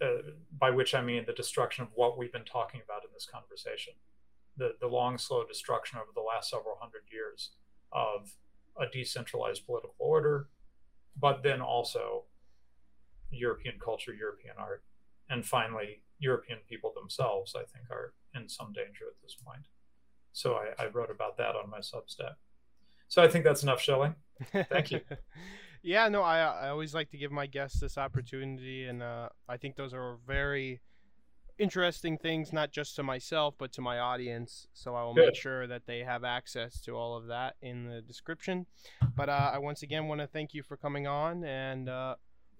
Uh, 0.00 0.32
by 0.58 0.68
which 0.68 0.96
I 0.96 1.00
mean 1.00 1.24
the 1.26 1.32
destruction 1.32 1.84
of 1.84 1.90
what 1.94 2.18
we've 2.18 2.32
been 2.32 2.44
talking 2.44 2.80
about 2.84 3.04
in 3.04 3.10
this 3.14 3.24
conversation 3.24 3.92
the, 4.56 4.74
the 4.80 4.86
long, 4.86 5.18
slow 5.18 5.44
destruction 5.44 5.98
over 5.98 6.10
the 6.14 6.20
last 6.20 6.50
several 6.50 6.76
hundred 6.80 7.02
years 7.10 7.50
of 7.92 8.34
a 8.78 8.86
decentralized 8.86 9.66
political 9.66 9.94
order, 9.98 10.48
but 11.18 11.42
then 11.42 11.60
also 11.60 12.24
European 13.30 13.76
culture, 13.82 14.14
European 14.14 14.54
art, 14.58 14.84
and 15.30 15.44
finally, 15.44 16.02
European 16.18 16.58
people 16.68 16.92
themselves, 16.94 17.54
I 17.56 17.64
think, 17.64 17.90
are 17.90 18.12
in 18.34 18.48
some 18.48 18.72
danger 18.72 19.06
at 19.08 19.20
this 19.22 19.34
point. 19.34 19.66
So 20.32 20.54
I, 20.54 20.84
I 20.84 20.86
wrote 20.88 21.10
about 21.10 21.36
that 21.38 21.56
on 21.56 21.68
my 21.70 21.78
Substack. 21.78 22.36
So 23.12 23.22
I 23.22 23.28
think 23.28 23.44
that's 23.44 23.62
enough 23.62 23.82
shilling. 23.82 24.14
Thank 24.70 24.90
you. 24.90 25.00
yeah, 25.82 26.08
no, 26.08 26.22
I 26.22 26.38
I 26.38 26.68
always 26.70 26.94
like 26.94 27.10
to 27.10 27.18
give 27.18 27.30
my 27.30 27.44
guests 27.44 27.78
this 27.78 27.98
opportunity, 27.98 28.86
and 28.86 29.02
uh, 29.02 29.28
I 29.46 29.58
think 29.58 29.76
those 29.76 29.92
are 29.92 30.16
very 30.26 30.80
interesting 31.58 32.16
things, 32.16 32.54
not 32.54 32.72
just 32.72 32.96
to 32.96 33.02
myself, 33.02 33.54
but 33.58 33.70
to 33.72 33.82
my 33.82 33.98
audience. 33.98 34.66
So 34.72 34.94
I 34.94 35.04
will 35.04 35.12
Good. 35.12 35.26
make 35.26 35.34
sure 35.34 35.66
that 35.66 35.82
they 35.84 35.98
have 35.98 36.24
access 36.24 36.80
to 36.84 36.92
all 36.92 37.14
of 37.14 37.26
that 37.26 37.56
in 37.60 37.86
the 37.86 38.00
description. 38.00 38.64
But 39.14 39.28
uh, 39.28 39.50
I 39.52 39.58
once 39.58 39.82
again 39.82 40.08
want 40.08 40.22
to 40.22 40.26
thank 40.26 40.54
you 40.54 40.62
for 40.62 40.78
coming 40.78 41.06
on 41.06 41.44
and 41.44 41.90
uh, 41.90 42.14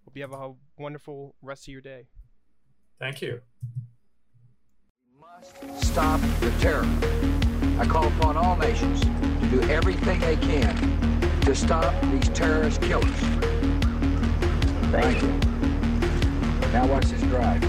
hope 0.05 0.15
you 0.15 0.21
have 0.21 0.35
a 0.35 0.53
wonderful 0.77 1.35
rest 1.41 1.67
of 1.67 1.73
your 1.73 1.81
day. 1.81 2.09
Thank 2.99 3.23
you. 3.23 3.41
We 5.01 5.19
must 5.19 5.87
stop 5.87 6.21
the 6.41 6.51
terror. 6.61 7.42
I 7.83 7.85
call 7.85 8.07
upon 8.07 8.37
all 8.37 8.55
nations 8.59 9.01
to 9.01 9.47
do 9.51 9.61
everything 9.63 10.21
they 10.21 10.37
can 10.37 11.41
to 11.41 11.53
stop 11.53 11.93
these 12.13 12.29
terrorist 12.29 12.81
killers. 12.81 13.11
Thank 14.93 15.21
you. 15.21 15.29
Now 16.73 16.87
watch 16.87 17.07
this 17.07 17.23
drive. 17.23 17.61